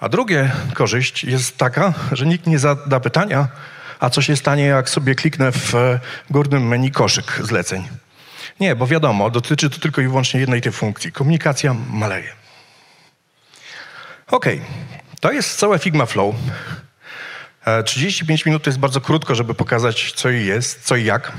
A 0.00 0.08
drugie 0.08 0.50
korzyść 0.74 1.24
jest 1.24 1.56
taka, 1.56 1.94
że 2.12 2.26
nikt 2.26 2.46
nie 2.46 2.58
zada 2.58 3.00
pytania, 3.00 3.48
a 4.00 4.10
co 4.10 4.22
się 4.22 4.36
stanie, 4.36 4.64
jak 4.64 4.90
sobie 4.90 5.14
kliknę 5.14 5.52
w 5.52 5.74
e, 5.74 6.00
górnym 6.30 6.68
menu 6.68 6.90
koszyk 6.90 7.40
zleceń. 7.42 7.88
Nie, 8.60 8.76
bo 8.76 8.86
wiadomo, 8.86 9.30
dotyczy 9.30 9.70
to 9.70 9.78
tylko 9.78 10.00
i 10.00 10.08
wyłącznie 10.08 10.40
jednej 10.40 10.60
tej 10.60 10.72
funkcji. 10.72 11.12
Komunikacja 11.12 11.74
maleje. 11.90 12.32
Ok, 14.30 14.46
to 15.20 15.32
jest 15.32 15.58
całe 15.58 15.78
Figma 15.78 16.06
Flow. 16.06 16.34
35 17.84 18.46
minut 18.46 18.62
to 18.62 18.70
jest 18.70 18.78
bardzo 18.78 19.00
krótko, 19.00 19.34
żeby 19.34 19.54
pokazać, 19.54 20.12
co 20.12 20.30
i 20.30 20.44
jest, 20.44 20.84
co 20.84 20.96
i 20.96 21.04
jak. 21.04 21.32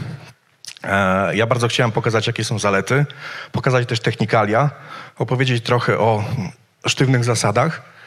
E, 0.84 1.36
ja 1.36 1.48
bardzo 1.48 1.67
chciałem 1.67 1.91
pokazać, 1.91 2.28
jakie 2.28 2.43
są 2.43 2.60
zalety, 2.60 3.06
pokazać 3.52 3.88
też 3.88 4.00
technikalia, 4.00 4.69
opowiedzieć 5.17 5.63
trochę 5.63 6.00
o 6.00 6.24
sztywnych 6.88 7.24
zasadach 7.24 7.82
e, 7.82 7.99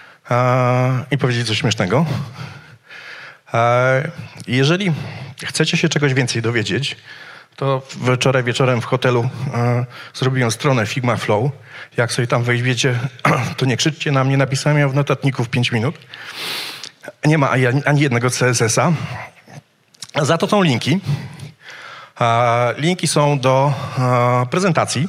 i 1.10 1.18
powiedzieć 1.18 1.46
coś 1.46 1.58
śmiesznego. 1.58 2.06
Jeżeli 4.46 4.92
chcecie 5.44 5.76
się 5.76 5.88
czegoś 5.88 6.14
więcej 6.14 6.42
dowiedzieć, 6.42 6.96
to 7.56 7.82
wczoraj 8.16 8.44
wieczorem 8.44 8.80
w 8.80 8.84
hotelu 8.84 9.28
zrobiłem 10.14 10.50
stronę 10.50 10.86
Figma 10.86 11.16
Flow. 11.16 11.50
Jak 11.96 12.12
sobie 12.12 12.28
tam 12.28 12.42
wejdziecie, 12.42 12.98
to 13.56 13.66
nie 13.66 13.76
krzyczcie 13.76 14.12
na 14.12 14.24
mnie, 14.24 14.36
napisałem 14.36 14.78
ją 14.78 14.88
w 14.88 14.94
notatniku 14.94 15.44
w 15.44 15.48
5 15.48 15.72
minut. 15.72 15.98
Nie 17.24 17.38
ma 17.38 17.50
ani, 17.84 18.00
jednego 18.00 18.30
CSS-a. 18.30 18.92
Za 20.22 20.38
to 20.38 20.48
są 20.48 20.62
linki. 20.62 21.00
Linki 22.76 23.08
są 23.08 23.38
do 23.38 23.74
prezentacji. 24.50 25.08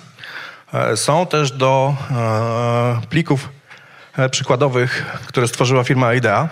E, 0.74 0.98
są 0.98 1.26
też 1.26 1.52
do 1.52 1.96
plików 3.10 3.50
przykładowych, 4.32 5.06
które 5.28 5.48
stworzyła 5.48 5.84
firma 5.84 6.14
IDEA. 6.14 6.50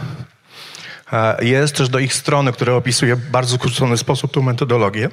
E, 1.13 1.45
Jest 1.45 1.75
też 1.75 1.89
do 1.89 1.99
ich 1.99 2.13
strony, 2.13 2.53
która 2.53 2.73
opisuje 2.73 3.15
w 3.15 3.29
bardzo 3.29 3.55
skrócony 3.55 3.97
sposób 3.97 4.33
tą 4.33 4.41
metodologię. 4.41 5.09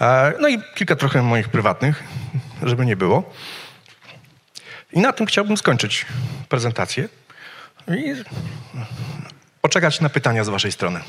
E, 0.00 0.32
No 0.40 0.48
i 0.48 0.62
kilka 0.74 0.96
trochę 0.96 1.22
moich 1.22 1.48
prywatnych, 1.48 2.04
żeby 2.62 2.86
nie 2.86 2.96
było. 2.96 3.32
I 4.92 5.00
na 5.00 5.12
tym 5.12 5.26
chciałbym 5.26 5.56
skończyć 5.56 6.06
prezentację 6.48 7.08
i 7.88 8.14
poczekać 9.60 10.00
na 10.00 10.08
pytania 10.08 10.44
z 10.44 10.48
waszej 10.48 10.72
strony. 10.72 11.00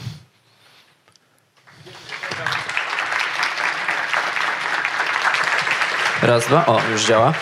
Raz, 6.22 6.46
dwa. 6.46 6.66
O, 6.66 6.82
już 6.92 7.06
działa. 7.06 7.34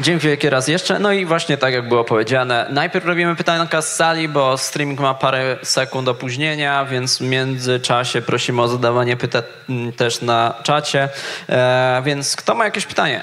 Dzięki 0.00 0.26
wielkie 0.26 0.50
raz 0.50 0.68
jeszcze. 0.68 0.98
No 0.98 1.12
i 1.12 1.26
właśnie 1.26 1.56
tak 1.56 1.72
jak 1.74 1.88
było 1.88 2.04
powiedziane, 2.04 2.66
najpierw 2.70 3.06
robimy 3.06 3.36
pytanka 3.36 3.82
z 3.82 3.96
sali, 3.96 4.28
bo 4.28 4.58
streaming 4.58 5.00
ma 5.00 5.14
parę 5.14 5.56
sekund 5.62 6.08
opóźnienia, 6.08 6.84
więc 6.84 7.18
w 7.18 7.20
międzyczasie 7.20 8.22
prosimy 8.22 8.62
o 8.62 8.68
zadawanie 8.68 9.16
pytań 9.16 9.42
też 9.96 10.22
na 10.22 10.54
czacie. 10.62 11.08
E, 11.48 12.02
więc 12.04 12.36
kto 12.36 12.54
ma 12.54 12.64
jakieś 12.64 12.86
pytanie? 12.86 13.22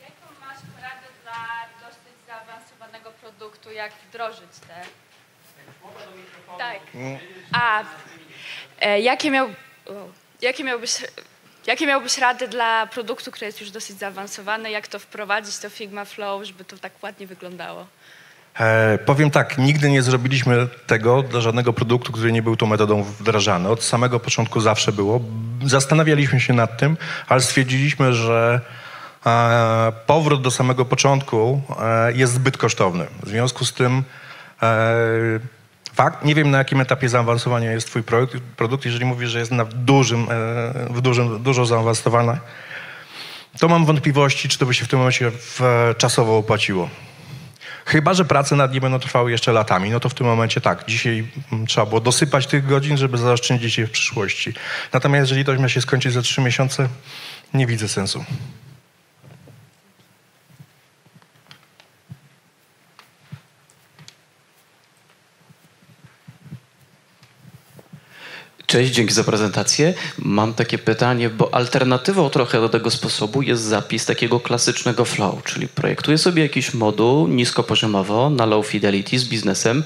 Jaką 0.00 0.40
masz 0.40 0.58
poradę 0.76 1.06
dla 1.22 1.88
dosyć 1.88 2.14
zaawansowanego 2.28 3.10
produktu, 3.10 3.72
jak 3.72 3.92
wdrożyć 4.08 4.58
te... 4.68 4.74
Tak. 6.58 6.80
A 7.52 7.82
e, 8.80 9.00
jakie, 9.00 9.30
miał, 9.30 9.48
jakie, 10.42 10.64
miałbyś, 10.64 10.92
jakie 11.68 11.86
miałbyś 11.86 12.18
rady 12.18 12.48
dla 12.48 12.86
produktu, 12.86 13.30
który 13.30 13.46
jest 13.46 13.60
już 13.60 13.70
dosyć 13.70 13.98
zaawansowany, 13.98 14.70
jak 14.70 14.88
to 14.88 14.98
wprowadzić, 14.98 15.58
to 15.58 15.70
Figma 15.70 16.04
Flow, 16.04 16.44
żeby 16.44 16.64
to 16.64 16.78
tak 16.78 16.92
ładnie 17.02 17.26
wyglądało? 17.26 17.86
E, 18.58 18.98
powiem 18.98 19.30
tak, 19.30 19.58
nigdy 19.58 19.90
nie 19.90 20.02
zrobiliśmy 20.02 20.68
tego 20.86 21.22
dla 21.22 21.40
żadnego 21.40 21.72
produktu, 21.72 22.12
który 22.12 22.32
nie 22.32 22.42
był 22.42 22.56
tą 22.56 22.66
metodą 22.66 23.02
wdrażany. 23.02 23.68
Od 23.68 23.82
samego 23.82 24.20
początku 24.20 24.60
zawsze 24.60 24.92
było. 24.92 25.20
Zastanawialiśmy 25.64 26.40
się 26.40 26.52
nad 26.52 26.78
tym, 26.78 26.96
ale 27.28 27.40
stwierdziliśmy, 27.40 28.12
że 28.12 28.60
e, 29.26 29.92
powrót 30.06 30.42
do 30.42 30.50
samego 30.50 30.84
początku 30.84 31.62
e, 31.80 32.12
jest 32.12 32.32
zbyt 32.32 32.56
kosztowny. 32.56 33.06
W 33.22 33.28
związku 33.28 33.64
z 33.64 33.72
tym 33.72 34.02
e, 34.62 34.78
fakt, 35.98 36.24
nie 36.24 36.34
wiem 36.34 36.50
na 36.50 36.58
jakim 36.58 36.80
etapie 36.80 37.08
zaawansowania 37.08 37.72
jest 37.72 37.86
twój 37.86 38.02
produkt, 38.02 38.42
produkt 38.56 38.84
jeżeli 38.84 39.04
mówisz, 39.04 39.30
że 39.30 39.38
jest 39.38 39.50
na 39.50 39.64
dużym, 39.64 40.20
e, 40.20 40.26
w 40.90 41.00
dużym, 41.00 41.42
dużo 41.42 41.66
zaawansowany, 41.66 42.38
to 43.58 43.68
mam 43.68 43.86
wątpliwości, 43.86 44.48
czy 44.48 44.58
to 44.58 44.66
by 44.66 44.74
się 44.74 44.84
w 44.84 44.88
tym 44.88 44.98
momencie 44.98 45.30
w, 45.30 45.60
czasowo 45.98 46.38
opłaciło. 46.38 46.90
Chyba, 47.86 48.14
że 48.14 48.24
prace 48.24 48.56
nad 48.56 48.72
nim 48.72 48.80
będą 48.80 48.98
trwały 48.98 49.30
jeszcze 49.30 49.52
latami, 49.52 49.90
no 49.90 50.00
to 50.00 50.08
w 50.08 50.14
tym 50.14 50.26
momencie 50.26 50.60
tak, 50.60 50.84
dzisiaj 50.88 51.28
mm, 51.52 51.66
trzeba 51.66 51.86
było 51.86 52.00
dosypać 52.00 52.46
tych 52.46 52.66
godzin, 52.66 52.96
żeby 52.96 53.18
zaoszczędzić 53.18 53.78
je 53.78 53.86
w 53.86 53.90
przyszłości. 53.90 54.52
Natomiast 54.92 55.20
jeżeli 55.20 55.44
to 55.44 55.54
ma 55.54 55.68
się 55.68 55.80
skończyć 55.80 56.12
za 56.12 56.22
trzy 56.22 56.40
miesiące, 56.40 56.88
nie 57.54 57.66
widzę 57.66 57.88
sensu. 57.88 58.24
Cześć, 68.68 68.92
dzięki 68.92 69.14
za 69.14 69.24
prezentację. 69.24 69.94
Mam 70.18 70.54
takie 70.54 70.78
pytanie, 70.78 71.30
bo 71.30 71.54
alternatywą 71.54 72.30
trochę 72.30 72.60
do 72.60 72.68
tego 72.68 72.90
sposobu 72.90 73.42
jest 73.42 73.62
zapis 73.62 74.06
takiego 74.06 74.40
klasycznego 74.40 75.04
flow, 75.04 75.44
czyli 75.44 75.68
projektuję 75.68 76.18
sobie 76.18 76.42
jakiś 76.42 76.74
moduł 76.74 77.28
niskopoziomowo 77.28 78.30
na 78.30 78.46
low 78.46 78.66
fidelity 78.66 79.18
z 79.18 79.24
biznesem 79.24 79.84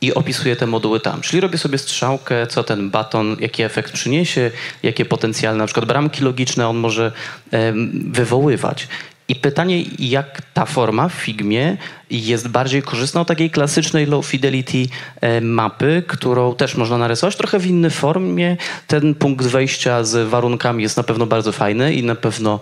i 0.00 0.14
opisuję 0.14 0.56
te 0.56 0.66
moduły 0.66 1.00
tam. 1.00 1.20
Czyli 1.20 1.40
robię 1.40 1.58
sobie 1.58 1.78
strzałkę, 1.78 2.46
co 2.46 2.64
ten 2.64 2.90
baton, 2.90 3.36
jaki 3.40 3.62
efekt 3.62 3.92
przyniesie, 3.92 4.50
jakie 4.82 5.04
potencjalne 5.04 5.58
na 5.58 5.66
przykład 5.66 5.86
bramki 5.86 6.24
logiczne 6.24 6.68
on 6.68 6.76
może 6.76 7.12
em, 7.50 8.12
wywoływać. 8.12 8.88
I 9.32 9.34
pytanie, 9.34 9.84
jak 9.98 10.42
ta 10.54 10.66
forma 10.66 11.08
w 11.08 11.12
Figmie 11.12 11.76
jest 12.10 12.48
bardziej 12.48 12.82
korzystna 12.82 13.20
od 13.20 13.28
takiej 13.28 13.50
klasycznej 13.50 14.06
low 14.06 14.26
fidelity 14.26 14.86
e, 15.20 15.40
mapy, 15.40 16.02
którą 16.06 16.54
też 16.54 16.74
można 16.74 16.98
narysować 16.98 17.36
trochę 17.36 17.58
w 17.58 17.66
innej 17.66 17.90
formie. 17.90 18.56
Ten 18.86 19.14
punkt 19.14 19.46
wejścia 19.46 20.04
z 20.04 20.28
warunkami 20.28 20.82
jest 20.82 20.96
na 20.96 21.02
pewno 21.02 21.26
bardzo 21.26 21.52
fajny 21.52 21.94
i 21.94 22.02
na 22.02 22.14
pewno 22.14 22.60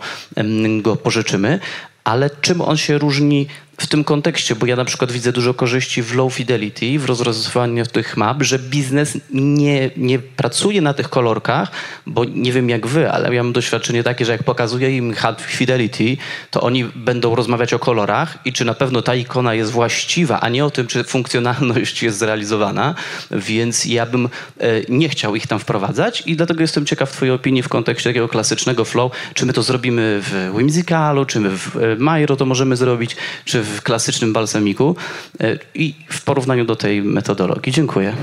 go 0.83 0.97
pożyczymy. 0.97 1.61
Ale 2.05 2.31
czym 2.41 2.61
on 2.61 2.77
się 2.77 2.99
różni 2.99 3.47
w 3.81 3.87
tym 3.87 4.05
kontekście, 4.05 4.55
bo 4.55 4.67
ja 4.67 4.77
na 4.77 4.85
przykład 4.85 5.13
widzę 5.13 5.33
dużo 5.33 5.55
korzyści 5.55 6.03
w 6.03 6.15
low 6.15 6.35
fidelity, 6.35 6.99
w 6.99 7.05
rozrysowaniu 7.05 7.87
tych 7.87 8.17
map, 8.17 8.43
że 8.43 8.59
biznes 8.59 9.19
nie, 9.31 9.91
nie 9.97 10.19
pracuje 10.19 10.81
na 10.81 10.95
tych 10.95 11.09
kolorkach, 11.09 11.71
bo 12.07 12.25
nie 12.25 12.53
wiem 12.53 12.69
jak 12.69 12.87
wy, 12.87 13.11
ale 13.11 13.35
ja 13.35 13.43
mam 13.43 13.53
doświadczenie 13.53 14.03
takie, 14.03 14.25
że 14.25 14.33
jak 14.33 14.43
pokazuję 14.43 14.97
im 14.97 15.15
high 15.15 15.41
fidelity, 15.47 16.17
to 16.51 16.61
oni 16.61 16.85
będą 16.85 17.35
rozmawiać 17.35 17.75
o 17.75 17.79
kolorach 17.79 18.39
i 18.45 18.53
czy 18.53 18.65
na 18.65 18.75
pewno 18.75 19.03
ta 19.03 19.15
ikona 19.15 19.55
jest 19.55 19.71
właściwa, 19.71 20.41
a 20.41 20.49
nie 20.49 20.65
o 20.65 20.71
tym, 20.71 20.87
czy 20.87 21.05
funkcjonalność 21.05 22.03
jest 22.03 22.19
zrealizowana, 22.19 22.95
więc 23.31 23.85
ja 23.85 24.07
bym 24.07 24.27
e, 24.27 24.69
nie 24.89 25.09
chciał 25.09 25.37
ich 25.37 25.47
tam 25.47 25.59
wprowadzać 25.59 26.23
i 26.27 26.37
dlatego 26.37 26.61
jestem 26.61 26.87
ciekaw 26.87 27.13
twojej 27.13 27.35
opinii 27.35 27.63
w 27.63 27.69
kontekście 27.69 28.11
takiego 28.11 28.29
klasycznego 28.29 28.85
flow, 28.85 29.13
czy 29.35 29.47
my 29.47 29.53
to 29.53 29.63
zrobimy 29.63 30.21
w 30.23 30.51
Whimsicalu, 30.55 31.25
czy 31.25 31.41
my 31.41 31.51
w 31.51 31.77
e, 31.77 31.97
Mairo 31.97 32.37
to 32.37 32.47
możemy 32.47 32.77
zrobić, 32.77 33.17
czy 33.45 33.63
w 33.63 33.70
klasycznym 33.83 34.33
balsamiku 34.33 34.97
e, 35.41 35.59
i 35.75 35.95
w 36.11 36.23
porównaniu 36.25 36.65
do 36.65 36.77
tej 36.77 37.03
metodologii. 37.03 37.73
Dziękuję. 37.73 38.15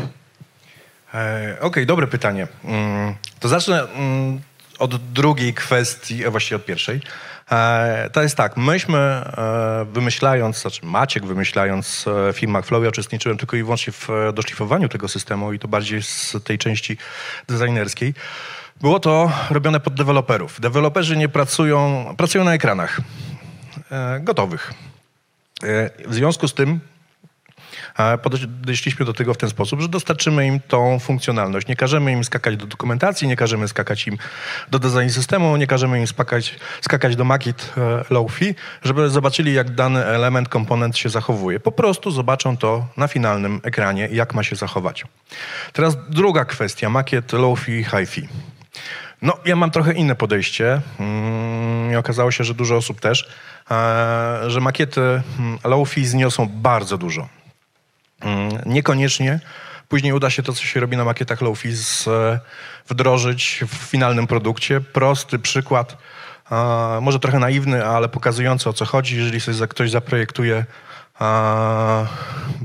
E, 1.14 1.58
Okej, 1.62 1.86
dobre 1.86 2.08
pytanie. 2.08 2.48
Mm, 2.64 3.16
To 3.40 3.48
zacznę 3.48 3.84
mm, 3.84 4.40
od 4.80 5.12
drugiej 5.14 5.54
kwestii, 5.54 6.26
a 6.26 6.32
właściwie 6.32 6.56
od 6.56 6.66
pierwszej. 6.66 7.02
E, 7.52 8.10
To 8.14 8.22
jest 8.22 8.36
tak, 8.36 8.58
myśmy 8.58 8.98
e, 8.98 9.86
wymyślając, 9.94 10.62
znaczy 10.62 10.86
Maciek 10.86 11.26
wymyślając 11.26 12.06
e, 12.08 12.34
w 12.34 12.38
firmach 12.38 12.66
Flow, 12.66 12.84
ja 12.84 12.90
uczestniczyłem 12.90 13.38
tylko 13.38 13.56
i 13.58 13.64
wyłącznie 13.64 13.94
w 13.94 14.10
e, 14.10 14.34
doszlifowaniu 14.34 14.90
tego 14.90 15.08
systemu 15.08 15.54
i 15.54 15.60
to 15.60 15.68
bardziej 15.68 16.04
z 16.04 16.36
tej 16.44 16.58
części 16.58 16.98
designerskiej. 17.50 18.14
Było 18.82 19.00
to 19.00 19.32
robione 19.50 19.80
pod 19.80 19.94
deweloperów. 19.94 20.62
Deweloperzy 20.62 21.18
nie 21.18 21.30
pracują, 21.30 22.06
pracują 22.18 22.44
na 22.44 22.54
ekranach 22.54 23.02
e, 23.92 24.20
gotowych. 24.20 24.74
E, 25.64 25.90
W 26.08 26.14
związku 26.14 26.48
z 26.48 26.54
tym 26.54 26.80
Podeszliśmy 28.24 29.06
do 29.06 29.14
tego 29.14 29.34
w 29.34 29.38
ten 29.38 29.50
sposób, 29.50 29.82
że 29.82 29.88
dostarczymy 29.88 30.48
im 30.48 30.60
tą 30.60 31.00
funkcjonalność. 31.00 31.68
Nie 31.68 31.76
każemy 31.76 32.12
im 32.12 32.24
skakać 32.24 32.58
do 32.58 32.66
dokumentacji, 32.66 33.28
nie 33.28 33.36
każemy 33.36 33.68
skakać 33.68 34.08
im 34.08 34.18
do 34.72 34.80
design 34.80 35.10
systemu, 35.10 35.58
nie 35.58 35.68
każemy 35.68 36.00
im 36.00 36.08
skakać, 36.08 36.56
skakać 36.82 37.16
do 37.16 37.24
Makit 37.24 37.74
e, 37.78 38.04
Low-Fi, 38.14 38.56
żeby 38.84 39.10
zobaczyli, 39.10 39.54
jak 39.54 39.76
dany 39.76 40.06
element, 40.06 40.50
komponent 40.50 40.98
się 40.98 41.10
zachowuje. 41.10 41.60
Po 41.60 41.72
prostu 41.72 42.12
zobaczą 42.12 42.58
to 42.58 42.88
na 42.98 43.08
finalnym 43.08 43.60
ekranie, 43.64 44.10
jak 44.12 44.34
ma 44.34 44.44
się 44.44 44.56
zachować. 44.56 45.06
Teraz 45.74 45.98
druga 46.10 46.46
kwestia, 46.46 46.90
makiet 46.90 47.34
Low-Fi, 47.34 47.84
Hi-Fi. 47.84 48.28
No, 49.22 49.38
ja 49.46 49.56
mam 49.56 49.72
trochę 49.72 49.94
inne 49.94 50.16
podejście 50.16 50.82
mm, 51.00 51.92
i 51.92 51.96
okazało 51.96 52.32
się, 52.32 52.44
że 52.44 52.54
dużo 52.54 52.76
osób 52.76 53.00
też, 53.00 53.30
e, 53.72 54.44
że 54.48 54.60
makiety 54.62 55.02
mm, 55.02 55.58
low-fi 55.64 56.06
zniosą 56.06 56.48
bardzo 56.50 56.98
dużo. 56.98 57.28
Mm, 58.22 58.50
Niekoniecznie 58.66 59.40
później 59.90 60.14
uda 60.14 60.30
się 60.30 60.44
to, 60.44 60.54
co 60.54 60.64
się 60.64 60.80
robi 60.80 60.98
na 60.98 61.06
makietach 61.06 61.42
low-fi, 61.42 61.70
e, 62.08 62.40
wdrożyć 62.90 63.64
w 63.68 63.74
finalnym 63.74 64.28
produkcie. 64.28 64.82
Prosty 64.82 65.40
przykład, 65.40 65.98
e, 66.52 66.56
może 67.02 67.20
trochę 67.20 67.40
naiwny, 67.40 67.86
ale 67.86 68.10
pokazujący 68.10 68.70
o 68.70 68.74
co 68.74 68.86
chodzi. 68.86 69.18
Jeżeli 69.18 69.40
sobie 69.42 69.68
ktoś 69.68 69.92
zaprojektuje 69.92 70.66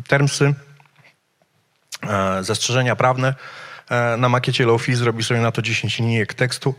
termsy, 0.09 0.55
zastrzeżenia 2.41 2.97
prawne 2.97 3.35
na 4.19 4.29
makiecie 4.29 4.67
low-fi, 4.67 4.95
zrobi 4.95 5.25
sobie 5.25 5.41
na 5.41 5.53
to 5.53 5.63
10 5.63 5.99
linijek 5.99 6.35
tekstu, 6.35 6.75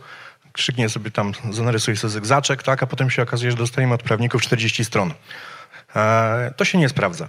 krzyknie 0.51 0.89
sobie 0.89 1.11
tam, 1.11 1.31
zanarysuje 1.51 1.97
sobie 1.97 2.11
zygzaczek, 2.11 2.63
tak, 2.63 2.83
a 2.83 2.87
potem 2.87 3.09
się 3.09 3.21
okazuje, 3.21 3.51
że 3.51 3.57
dostajemy 3.57 3.93
od 3.93 4.03
prawników 4.03 4.41
40 4.41 4.85
stron. 4.85 5.13
E, 5.95 6.53
To 6.57 6.65
się 6.65 6.77
nie 6.77 6.89
sprawdza. 6.89 7.27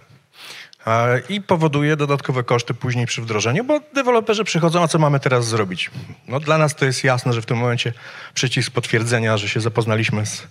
E, 0.86 1.20
I 1.28 1.40
powoduje 1.40 1.96
dodatkowe 1.96 2.44
koszty 2.44 2.74
później 2.74 3.06
przy 3.06 3.22
wdrożeniu, 3.22 3.64
bo 3.64 3.80
deweloperzy 3.94 4.44
przychodzą, 4.44 4.82
a 4.82 4.88
co 4.88 4.98
mamy 4.98 5.20
teraz 5.20 5.46
zrobić? 5.46 5.90
No, 6.28 6.40
dla 6.40 6.58
nas 6.58 6.74
to 6.74 6.84
jest 6.84 7.04
jasne, 7.04 7.32
że 7.32 7.42
w 7.42 7.46
tym 7.46 7.56
momencie 7.56 7.92
przycisk 8.34 8.70
potwierdzenia, 8.72 9.36
że 9.36 9.48
się 9.48 9.60
zapoznaliśmy 9.60 10.26
z 10.26 10.42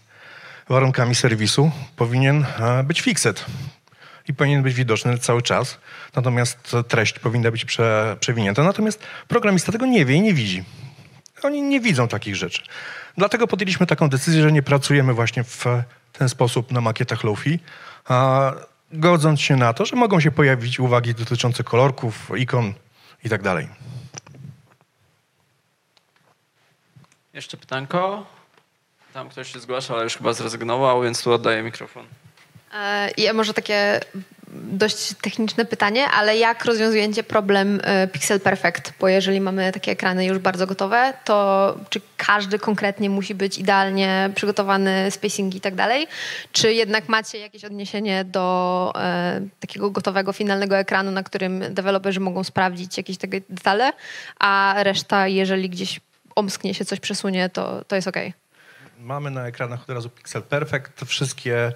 warunkami 0.69 1.15
serwisu, 1.15 1.71
powinien 1.95 2.45
e, 2.59 2.83
być 2.83 3.01
fixed 3.01 3.45
i 4.27 4.33
powinien 4.33 4.63
być 4.63 4.73
widoczny 4.73 5.17
cały 5.17 5.41
czas. 5.41 5.77
Natomiast 6.15 6.71
treść 6.87 7.19
powinna 7.19 7.51
być 7.51 7.65
prze, 7.65 8.17
przewinięta. 8.19 8.63
Natomiast 8.63 9.03
programista 9.27 9.71
tego 9.71 9.85
nie 9.85 10.05
wie 10.05 10.15
i 10.15 10.21
nie 10.21 10.33
widzi. 10.33 10.63
Oni 11.43 11.61
nie 11.61 11.79
widzą 11.79 12.07
takich 12.07 12.35
rzeczy. 12.35 12.63
Dlatego 13.17 13.47
podjęliśmy 13.47 13.87
taką 13.87 14.09
decyzję, 14.09 14.41
że 14.41 14.51
nie 14.51 14.63
pracujemy 14.63 15.13
właśnie 15.13 15.43
w 15.43 15.65
ten 16.13 16.29
sposób 16.29 16.71
na 16.71 16.81
makietach 16.81 17.23
Lofi, 17.23 17.59
godząc 18.91 19.41
się 19.41 19.55
na 19.55 19.73
to, 19.73 19.85
że 19.85 19.95
mogą 19.95 20.19
się 20.19 20.31
pojawić 20.31 20.79
uwagi 20.79 21.13
dotyczące 21.15 21.63
kolorków, 21.63 22.31
ikon 22.37 22.73
i 23.23 23.29
tak 23.29 23.41
dalej. 23.41 23.67
Jeszcze 27.33 27.57
pytanko? 27.57 28.25
Tam 29.13 29.29
ktoś 29.29 29.53
się 29.53 29.59
zgłasza, 29.59 29.93
ale 29.93 30.03
już 30.03 30.17
chyba 30.17 30.33
zrezygnował, 30.33 31.01
więc 31.01 31.23
tu 31.23 31.33
oddaję 31.33 31.63
mikrofon. 31.63 32.05
E, 32.73 33.09
Ja 33.17 33.33
może 33.33 33.53
takie 33.53 33.99
dość 34.55 35.13
techniczne 35.21 35.65
pytanie, 35.65 36.05
ale 36.07 36.37
jak 36.37 36.65
rozwiązujecie 36.65 37.23
problem 37.23 37.79
e, 37.83 38.07
Pixel 38.07 38.39
Perfect? 38.39 38.93
Bo 38.99 39.07
jeżeli 39.07 39.41
mamy 39.41 39.71
takie 39.71 39.91
ekrany 39.91 40.25
już 40.25 40.37
bardzo 40.37 40.67
gotowe, 40.67 41.13
to 41.25 41.75
czy 41.89 42.01
każdy 42.17 42.59
konkretnie 42.59 43.09
musi 43.09 43.35
być 43.35 43.57
idealnie 43.57 44.29
przygotowany, 44.35 45.11
spacing 45.11 45.55
i 45.55 45.61
tak 45.61 45.75
dalej? 45.75 46.07
Czy 46.51 46.73
jednak 46.73 47.09
macie 47.09 47.37
jakieś 47.37 47.65
odniesienie 47.65 48.25
do 48.25 48.93
e, 48.95 49.41
takiego 49.59 49.91
gotowego, 49.91 50.33
finalnego 50.33 50.77
ekranu, 50.77 51.11
na 51.11 51.23
którym 51.23 51.63
deweloperzy 51.73 52.19
mogą 52.19 52.43
sprawdzić 52.43 52.97
jakieś 52.97 53.17
takie 53.17 53.41
detale, 53.49 53.93
a 54.39 54.75
reszta, 54.77 55.27
jeżeli 55.27 55.69
gdzieś 55.69 55.99
omsknie 56.35 56.73
się, 56.73 56.85
coś 56.85 56.99
przesunie, 56.99 57.49
to, 57.49 57.85
to 57.85 57.95
jest 57.95 58.07
okej? 58.07 58.33
Mamy 58.99 59.31
na 59.31 59.47
ekranach 59.47 59.81
od 59.81 59.89
razu 59.89 60.09
Pixel 60.09 60.41
Perfect. 60.41 61.05
Wszystkie 61.05 61.71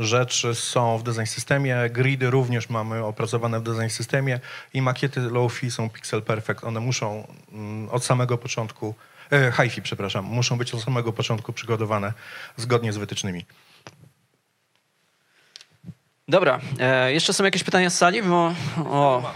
rzeczy 0.00 0.54
są 0.54 0.98
w 0.98 1.02
design 1.02 1.26
systemie. 1.26 1.76
Gridy 1.90 2.30
również 2.30 2.68
mamy 2.68 3.04
opracowane 3.04 3.60
w 3.60 3.62
design 3.62 3.88
systemie 3.88 4.40
i 4.74 4.82
makiety 4.82 5.20
low-fi 5.20 5.70
są 5.70 5.90
Pixel 5.90 6.22
Perfect. 6.22 6.64
One 6.64 6.80
muszą 6.80 7.26
mm, 7.52 7.88
od 7.88 8.04
samego 8.04 8.38
początku, 8.38 8.94
e, 9.32 9.52
hi-fi, 9.52 9.82
przepraszam, 9.82 10.24
muszą 10.24 10.58
być 10.58 10.74
od 10.74 10.82
samego 10.82 11.12
początku 11.12 11.52
przygotowane 11.52 12.12
zgodnie 12.56 12.92
z 12.92 12.96
wytycznymi. 12.96 13.44
Dobra, 16.28 16.60
e, 16.78 17.12
jeszcze 17.12 17.32
są 17.32 17.44
jakieś 17.44 17.64
pytania 17.64 17.90
z 17.90 17.98
sali? 17.98 18.22
Bo, 18.22 18.54
o, 18.76 19.32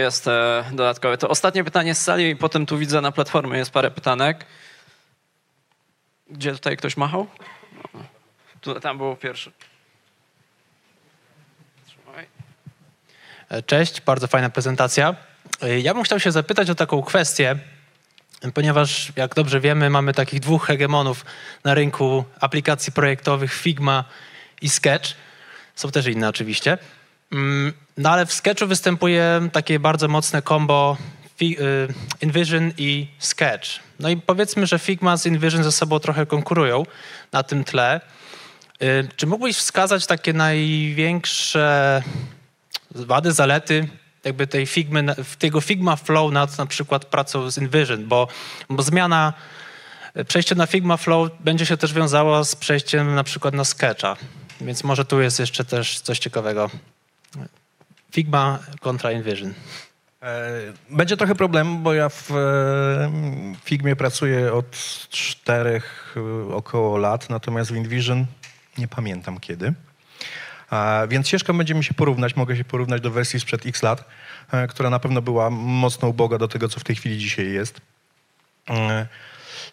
jest 0.00 0.28
e, 0.28 0.64
dodatkowe. 0.72 1.18
To 1.18 1.28
ostatnie 1.28 1.64
pytanie 1.64 1.94
z 1.94 2.02
sali 2.02 2.30
i 2.30 2.36
potem 2.36 2.66
tu 2.66 2.78
widzę 2.78 3.00
na 3.00 3.12
platformie 3.12 3.58
jest 3.58 3.70
parę 3.70 3.90
pytanek. 3.90 4.46
Gdzie 6.30 6.52
tutaj 6.52 6.76
ktoś 6.76 6.96
machał? 6.96 7.26
O, 7.94 8.19
Tu, 8.60 8.80
tam 8.80 8.96
było 8.96 9.16
pierwszy. 9.16 9.52
Trzymaj. 11.86 12.26
Cześć, 13.66 14.00
bardzo 14.00 14.26
fajna 14.26 14.50
prezentacja. 14.50 15.14
Ja 15.82 15.94
bym 15.94 16.02
chciał 16.02 16.20
się 16.20 16.32
zapytać 16.32 16.70
o 16.70 16.74
taką 16.74 17.02
kwestię, 17.02 17.56
ponieważ 18.54 19.12
jak 19.16 19.34
dobrze 19.34 19.60
wiemy, 19.60 19.90
mamy 19.90 20.14
takich 20.14 20.40
dwóch 20.40 20.66
hegemonów 20.66 21.24
na 21.64 21.74
rynku 21.74 22.24
aplikacji 22.40 22.92
projektowych 22.92 23.52
Figma 23.54 24.04
i 24.62 24.68
Sketch. 24.68 25.10
Są 25.74 25.90
też 25.90 26.06
inne 26.06 26.28
oczywiście. 26.28 26.78
Mm, 27.32 27.72
No 27.96 28.10
ale 28.10 28.26
w 28.26 28.32
Sketchu 28.32 28.66
występuje 28.66 29.48
takie 29.52 29.78
bardzo 29.80 30.08
mocne 30.08 30.42
combo 30.42 30.96
y, 31.42 31.56
InVision 32.20 32.72
i 32.78 33.08
Sketch. 33.18 33.68
No 33.98 34.08
i 34.08 34.16
powiedzmy, 34.16 34.66
że 34.66 34.78
Figma 34.78 35.16
z 35.16 35.26
InVision 35.26 35.64
ze 35.64 35.72
sobą 35.72 35.98
trochę 35.98 36.26
konkurują 36.26 36.86
na 37.32 37.42
tym 37.42 37.64
tle. 37.64 38.00
Y, 38.82 39.08
Czy 39.16 39.26
mógłbyś 39.26 39.56
wskazać 39.56 40.06
takie 40.06 40.32
największe 40.32 42.02
wady, 42.90 43.32
zalety 43.32 43.88
jakby 44.24 44.46
tej 44.46 44.66
Figmy, 44.66 45.04
tego 45.38 45.60
Figma 45.60 45.96
Flow 45.96 46.32
nad 46.32 46.58
na 46.58 46.66
przykład 46.66 47.04
pracą 47.04 47.50
z 47.50 47.58
InVision, 47.58 48.08
bo, 48.08 48.28
bo 48.70 48.82
zmiana, 48.82 49.32
przejście 50.28 50.54
na 50.54 50.66
Figma 50.66 50.96
Flow 50.96 51.30
będzie 51.40 51.66
się 51.66 51.76
też 51.76 51.92
wiązało 51.92 52.44
z 52.44 52.56
przejściem 52.56 53.14
na 53.14 53.24
przykład 53.24 53.54
na 53.54 53.64
Sketcha, 53.64 54.16
więc 54.60 54.84
może 54.84 55.04
tu 55.04 55.20
jest 55.20 55.38
jeszcze 55.40 55.64
też 55.64 56.00
coś 56.00 56.18
ciekawego. 56.18 56.70
Figma 58.12 58.58
kontra 58.80 59.12
InVision. 59.12 59.54
E, 60.22 60.50
Będzie 60.90 61.16
trochę 61.16 61.34
problem, 61.34 61.82
bo 61.82 61.94
ja 61.94 62.08
w 62.08 62.30
e, 62.30 63.12
Figmie 63.64 63.96
pracuję 63.96 64.52
od 64.52 64.76
czterech 65.10 66.16
e, 66.50 66.54
około 66.54 66.98
lat, 66.98 67.30
natomiast 67.30 67.72
w 67.72 67.76
InVision 67.76 68.26
nie 68.80 68.88
pamiętam 68.88 69.40
kiedy. 69.40 69.72
Więc 71.08 71.26
ciężko 71.26 71.54
będzie 71.54 71.74
mi 71.74 71.84
się 71.84 71.94
porównać, 71.94 72.36
mogę 72.36 72.56
się 72.56 72.64
porównać 72.64 73.00
do 73.00 73.10
wersji 73.10 73.40
sprzed 73.40 73.66
x 73.66 73.82
lat, 73.82 74.04
e, 74.52 74.66
która 74.66 74.90
na 74.90 74.98
pewno 74.98 75.22
była 75.22 75.50
mocno 75.50 76.08
uboga 76.08 76.38
do 76.38 76.48
tego, 76.48 76.68
co 76.68 76.80
w 76.80 76.84
tej 76.84 76.96
chwili 76.96 77.18
dzisiaj 77.18 77.52
jest. 77.52 77.80
E, 78.70 79.06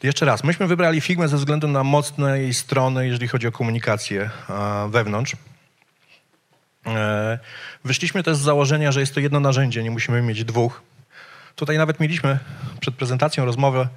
Jeszcze 0.04 0.26
raz, 0.26 0.44
myśmy 0.44 0.68
wybrali 0.68 1.02
Figmę 1.02 1.28
ze 1.28 1.38
względu 1.38 1.68
na 1.68 1.84
mocne 1.84 2.40
jej 2.40 2.54
strony, 2.54 3.08
jeżeli 3.08 3.28
chodzi 3.28 3.48
o 3.48 3.52
komunikację 3.52 4.30
e, 4.50 4.90
wewnątrz. 4.90 5.36
Wyszliśmy 7.84 8.24
też 8.24 8.38
z 8.38 8.42
założenia, 8.42 8.92
że 8.92 9.00
jest 9.00 9.14
to 9.14 9.20
jedno 9.20 9.40
narzędzie, 9.40 9.84
nie 9.84 9.92
musimy 9.92 10.22
mieć 10.22 10.44
dwóch. 10.44 10.82
Tutaj 11.56 11.78
nawet 11.78 12.00
mieliśmy 12.00 12.40
przed 12.80 12.96
prezentacją 12.96 13.46
rozmowę 13.46 13.88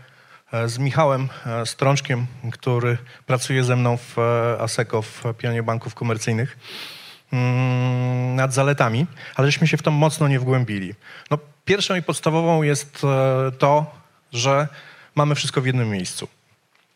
z 0.66 0.78
Michałem 0.78 1.28
e, 1.46 1.66
Strączkiem, 1.66 2.26
który 2.52 2.98
pracuje 3.26 3.64
ze 3.64 3.76
mną 3.76 3.96
w 3.96 4.18
e, 4.18 4.62
ASECO, 4.62 5.02
w 5.02 5.24
Pionie 5.38 5.62
Banków 5.62 5.94
Komercyjnych, 5.94 6.58
mm, 7.32 8.34
nad 8.36 8.54
zaletami, 8.54 9.06
ale 9.34 9.48
żeśmy 9.48 9.66
się 9.66 9.76
w 9.76 9.82
to 9.82 9.90
mocno 9.90 10.28
nie 10.28 10.40
wgłębili. 10.40 10.94
No, 11.30 11.38
pierwszą 11.64 11.94
i 11.94 12.02
podstawową 12.02 12.62
jest 12.62 13.02
e, 13.04 13.52
to, 13.52 13.94
że 14.32 14.68
mamy 15.14 15.34
wszystko 15.34 15.60
w 15.60 15.66
jednym 15.66 15.90
miejscu. 15.90 16.28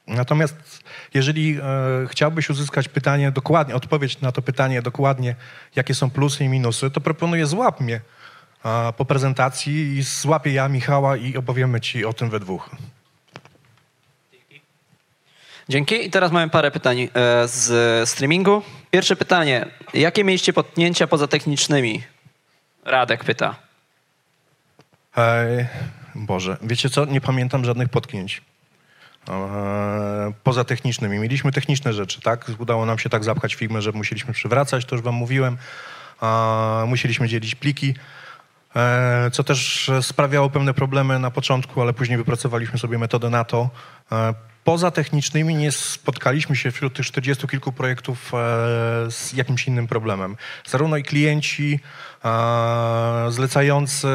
Natomiast 0.07 0.85
jeżeli 1.15 1.59
e, 1.59 1.63
chciałbyś 2.09 2.51
uzyskać 2.51 2.89
pytanie 2.89 3.31
dokładnie, 3.31 3.75
odpowiedź 3.75 4.21
na 4.21 4.33
to 4.33 4.43
pytanie 4.43 4.83
dokładnie, 4.83 5.35
jakie 5.77 5.95
są 5.95 6.11
plusy 6.11 6.45
i 6.45 6.49
minusy, 6.49 6.91
to 6.91 7.01
proponuję 7.01 7.47
złap 7.47 7.81
mnie 7.81 8.01
e, 8.65 8.93
po 8.93 9.05
prezentacji 9.05 9.97
i 9.97 10.03
złapię 10.03 10.53
ja 10.53 10.69
Michała 10.69 11.17
i 11.17 11.37
opowiemy 11.37 11.81
ci 11.81 12.05
o 12.05 12.13
tym 12.13 12.31
we 12.31 12.41
dwóch. 12.41 12.71
Dzięki. 15.69 16.07
I 16.07 16.11
teraz 16.11 16.33
mamy 16.33 16.51
parę 16.51 16.71
pytań 16.71 17.01
e, 17.03 17.09
z 17.49 18.09
streamingu. 18.09 18.63
Pierwsze 18.91 19.17
pytanie. 19.17 19.67
Jakie 19.95 20.25
mieliście 20.25 20.53
potknięcia 20.53 21.07
poza 21.07 21.27
technicznymi? 21.29 22.03
Radek 22.85 23.25
pyta. 23.25 23.57
Ej, 25.17 25.67
Boże, 26.15 26.57
wiecie 26.63 26.91
co? 26.91 27.05
Nie 27.05 27.21
pamiętam 27.21 27.65
żadnych 27.65 27.89
potknięć. 27.89 28.43
E, 29.29 30.33
Poza 30.43 30.65
technicznymi. 30.65 31.19
Mieliśmy 31.19 31.53
techniczne 31.53 31.93
rzeczy, 31.93 32.21
tak? 32.21 32.51
Udało 32.59 32.87
nam 32.87 32.99
się 32.99 33.09
tak 33.11 33.25
zapchać 33.25 33.55
firmę, 33.55 33.83
że 33.83 33.93
musieliśmy 33.93 34.35
przywracać, 34.35 34.85
to 34.85 34.95
już 34.95 35.05
wam 35.05 35.15
mówiłem. 35.15 35.57
Musieliśmy 36.87 37.29
dzielić 37.29 37.55
pliki, 37.55 37.95
e, 38.77 39.31
co 39.33 39.45
też 39.45 39.91
sprawiało 40.03 40.51
pewne 40.51 40.75
problemy 40.75 41.19
na 41.19 41.31
początku, 41.31 41.83
ale 41.83 41.93
później 41.93 42.19
wypracowaliśmy 42.19 42.79
sobie 42.79 42.99
metodę 42.99 43.31
na 43.31 43.45
to. 43.45 43.71
Poza 44.65 44.91
technicznymi 44.91 45.55
nie 45.55 45.73
spotkaliśmy 45.73 46.57
się 46.57 46.71
wśród 46.71 46.95
tych 46.95 47.07
40 47.07 47.49
kilku 47.49 47.73
projektów 47.73 48.35
e, 48.35 48.37
z 49.11 49.33
jakimś 49.33 49.67
innym 49.67 49.87
problemem. 49.87 50.37
Zarówno 50.67 50.97
i 50.97 51.03
klienci, 51.03 51.81
e, 52.25 53.27
zlecający, 53.31 54.09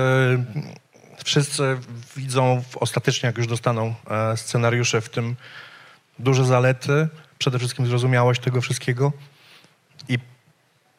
wszyscy 1.24 1.78
widzą 2.18 2.64
ostatecznie, 2.76 3.28
jak 3.28 3.38
już 3.38 3.48
dostaną 3.48 3.96
e, 4.10 4.38
scenariusze, 4.38 5.02
w 5.02 5.10
tym 5.10 5.36
duże 6.20 6.46
zalety, 6.46 7.08
przede 7.38 7.60
wszystkim 7.60 7.88
zrozumiałość 7.88 8.42
tego 8.42 8.62
wszystkiego. 8.62 9.12
I 10.10 10.20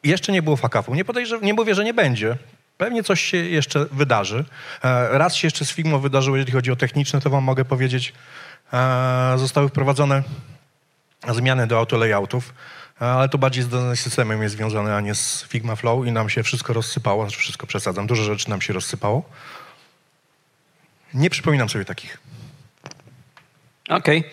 jeszcze 0.03 0.31
nie 0.31 0.41
było 0.41 0.57
fakafu. 0.57 0.95
Nie, 0.95 1.03
nie 1.41 1.53
mówię, 1.53 1.75
że 1.75 1.83
nie 1.83 1.93
będzie. 1.93 2.37
Pewnie 2.77 3.03
coś 3.03 3.21
się 3.21 3.37
jeszcze 3.37 3.85
wydarzy. 3.91 4.45
Raz 5.11 5.35
się 5.35 5.47
jeszcze 5.47 5.65
z 5.65 5.71
Figma 5.71 5.97
wydarzyło, 5.97 6.37
jeżeli 6.37 6.53
chodzi 6.53 6.71
o 6.71 6.75
techniczne, 6.75 7.21
to 7.21 7.29
wam 7.29 7.43
mogę 7.43 7.65
powiedzieć, 7.65 8.13
zostały 9.37 9.69
wprowadzone 9.69 10.23
zmiany 11.29 11.67
do 11.67 11.77
autolayoutów, 11.77 12.53
e, 13.01 13.05
ale 13.05 13.29
to 13.29 13.37
bardziej 13.37 13.63
z 13.63 13.99
systemem 13.99 14.41
jest 14.41 14.55
związane, 14.55 14.95
a 14.95 15.01
nie 15.01 15.15
z 15.15 15.45
Figma 15.47 15.75
Flow 15.75 16.07
i 16.07 16.11
nam 16.11 16.29
się 16.29 16.43
wszystko 16.43 16.73
rozsypało, 16.73 17.23
znaczy 17.23 17.39
wszystko 17.39 17.67
przesadzam, 17.67 18.07
dużo 18.07 18.23
rzeczy 18.23 18.49
nam 18.49 18.61
się 18.61 18.73
rozsypało. 18.73 19.23
Nie 21.13 21.29
przypominam 21.29 21.69
sobie 21.69 21.85
takich. 21.85 22.17
Okej. 23.89 24.23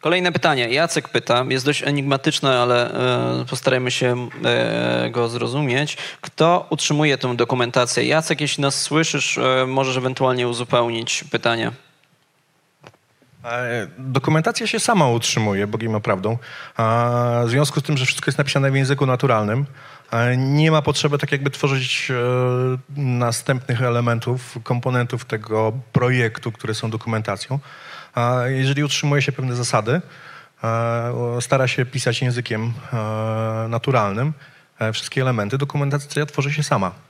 Kolejne 0.00 0.32
pytanie. 0.32 0.68
Jacek 0.68 1.08
pyta, 1.08 1.44
jest 1.48 1.64
dość 1.64 1.82
enigmatyczne, 1.82 2.60
ale 2.60 2.90
e, 3.40 3.44
postarajmy 3.44 3.90
się 3.90 4.28
e, 4.44 5.10
go 5.10 5.28
zrozumieć. 5.28 5.96
Kto 6.20 6.66
utrzymuje 6.70 7.18
tę 7.18 7.36
dokumentację? 7.36 8.04
Jacek, 8.04 8.40
jeśli 8.40 8.62
nas 8.62 8.82
słyszysz, 8.82 9.38
e, 9.38 9.66
możesz 9.66 9.96
ewentualnie 9.96 10.48
uzupełnić 10.48 11.24
pytanie. 11.30 11.72
E, 13.46 13.86
Dokumentacja 13.98 14.66
się 14.66 14.80
sama 14.80 15.08
utrzymuje, 15.08 15.66
Bogiem 15.66 16.00
prawdą. 16.00 16.38
W 17.44 17.48
związku 17.50 17.80
z 17.80 17.82
tym, 17.82 17.96
że 17.96 18.06
wszystko 18.06 18.28
jest 18.28 18.38
napisane 18.38 18.70
w 18.70 18.76
języku 18.76 19.06
naturalnym, 19.06 19.66
nie 20.36 20.70
ma 20.70 20.82
potrzeby 20.82 21.18
tak 21.18 21.32
jakby 21.32 21.50
tworzyć 21.50 22.10
e, 22.10 23.00
następnych 23.00 23.82
elementów, 23.82 24.58
komponentów 24.62 25.24
tego 25.24 25.72
projektu, 25.92 26.52
które 26.52 26.74
są 26.74 26.90
dokumentacją. 26.90 27.58
Jeżeli 28.46 28.84
utrzymuje 28.84 29.22
się 29.22 29.32
pewne 29.32 29.54
zasady, 29.54 30.00
stara 31.40 31.68
się 31.68 31.86
pisać 31.86 32.22
językiem 32.22 32.72
naturalnym, 33.68 34.32
e, 34.78 34.92
wszystkie 34.92 35.22
elementy, 35.22 35.58
dokumentacja 35.58 36.26
tworzy 36.26 36.52
się 36.52 36.62
sama. 36.62 37.05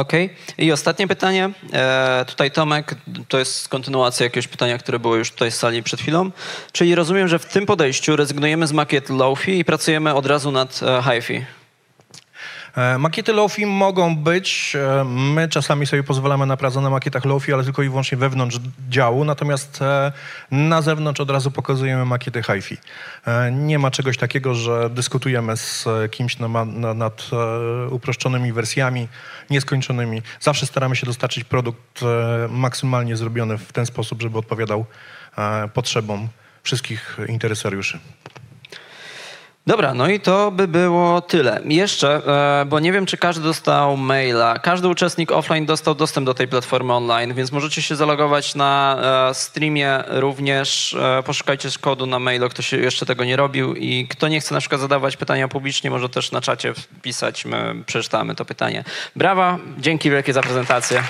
Okej. 0.00 0.30
I 0.58 0.72
ostatnie 0.72 1.08
pytanie. 1.08 1.50
E, 1.72 2.24
tutaj 2.28 2.50
Tomek, 2.50 2.94
to 3.28 3.38
jest 3.38 3.68
kontynuacja 3.68 4.24
jakiegoś 4.24 4.48
pytania, 4.48 4.78
które 4.78 4.98
było 4.98 5.16
już 5.16 5.30
tutaj 5.30 5.50
z 5.50 5.56
sali 5.56 5.82
przed 5.82 6.00
chwilą. 6.00 6.30
Czyli 6.72 6.94
rozumiem, 6.94 7.28
że 7.28 7.38
w 7.38 7.46
tym 7.46 7.66
podejściu 7.66 8.16
rezygnujemy 8.16 8.66
z 8.66 8.72
makiet 8.72 9.10
low-fi 9.10 9.58
i 9.58 9.64
pracujemy 9.64 10.14
od 10.14 10.26
razu 10.26 10.50
nad 10.52 10.80
e, 10.82 11.02
high-fi. 11.02 11.44
E, 12.76 12.98
Makiety 12.98 13.32
Lofi 13.32 13.66
mogą 13.66 14.16
być. 14.16 14.76
e, 14.76 15.04
My 15.04 15.48
czasami 15.48 15.86
sobie 15.86 16.02
pozwalamy 16.02 16.46
na 16.46 16.56
pracę 16.56 16.80
na 16.80 16.90
makietach 16.90 17.24
Lofi, 17.24 17.52
ale 17.52 17.64
tylko 17.64 17.82
i 17.82 17.88
wyłącznie 17.88 18.18
wewnątrz 18.18 18.58
działu, 18.88 19.24
natomiast 19.24 19.82
e, 19.82 20.12
na 20.50 20.82
zewnątrz 20.82 21.20
od 21.20 21.30
razu 21.30 21.50
pokazujemy 21.50 22.04
makiety 22.04 22.42
HiFi. 22.42 22.76
Nie 23.52 23.78
ma 23.78 23.90
czegoś 23.90 24.16
takiego, 24.16 24.54
że 24.54 24.90
dyskutujemy 24.90 25.56
z 25.56 25.84
kimś 26.10 26.38
na, 26.38 26.64
na, 26.64 26.94
nad 26.94 27.30
uproszczonymi 27.90 28.52
wersjami, 28.52 29.08
nieskończonymi. 29.50 30.22
Zawsze 30.40 30.66
staramy 30.66 30.96
się 30.96 31.06
dostarczyć 31.06 31.44
produkt 31.44 32.00
maksymalnie 32.48 33.16
zrobiony 33.16 33.58
w 33.58 33.72
ten 33.72 33.86
sposób, 33.86 34.22
żeby 34.22 34.38
odpowiadał 34.38 34.84
potrzebom 35.74 36.28
wszystkich 36.62 37.18
interesariuszy. 37.28 37.98
Dobra, 39.66 39.94
no 39.94 40.08
i 40.08 40.20
to 40.20 40.50
by 40.50 40.68
było 40.68 41.20
tyle. 41.20 41.60
Jeszcze, 41.64 42.22
e, 42.60 42.64
bo 42.64 42.80
nie 42.80 42.92
wiem, 42.92 43.06
czy 43.06 43.16
każdy 43.16 43.44
dostał 43.44 43.96
maila. 43.96 44.58
Każdy 44.58 44.88
uczestnik 44.88 45.32
offline 45.32 45.66
dostał 45.66 45.94
dostęp 45.94 46.26
do 46.26 46.34
tej 46.34 46.48
platformy 46.48 46.92
online, 46.92 47.34
więc 47.34 47.52
możecie 47.52 47.82
się 47.82 47.96
zalogować 47.96 48.54
na 48.54 48.98
e, 49.30 49.34
streamie 49.34 50.04
również. 50.08 50.94
E, 50.94 51.22
Poszukajcie 51.22 51.68
kodu 51.80 52.06
na 52.06 52.18
mailu, 52.18 52.48
kto 52.48 52.62
się 52.62 52.76
jeszcze 52.76 53.06
tego 53.06 53.24
nie 53.24 53.36
robił 53.36 53.74
i 53.74 54.08
kto 54.08 54.28
nie 54.28 54.40
chce 54.40 54.54
na 54.54 54.60
przykład 54.60 54.80
zadawać 54.80 55.16
pytania 55.16 55.48
publicznie, 55.48 55.90
może 55.90 56.08
też 56.08 56.32
na 56.32 56.40
czacie 56.40 56.74
wpisać, 56.74 57.44
my 57.44 57.74
przeczytamy 57.86 58.34
to 58.34 58.44
pytanie. 58.44 58.84
Brawa, 59.16 59.58
dzięki 59.78 60.10
wielkie 60.10 60.32
za 60.32 60.42
prezentację. 60.42 61.02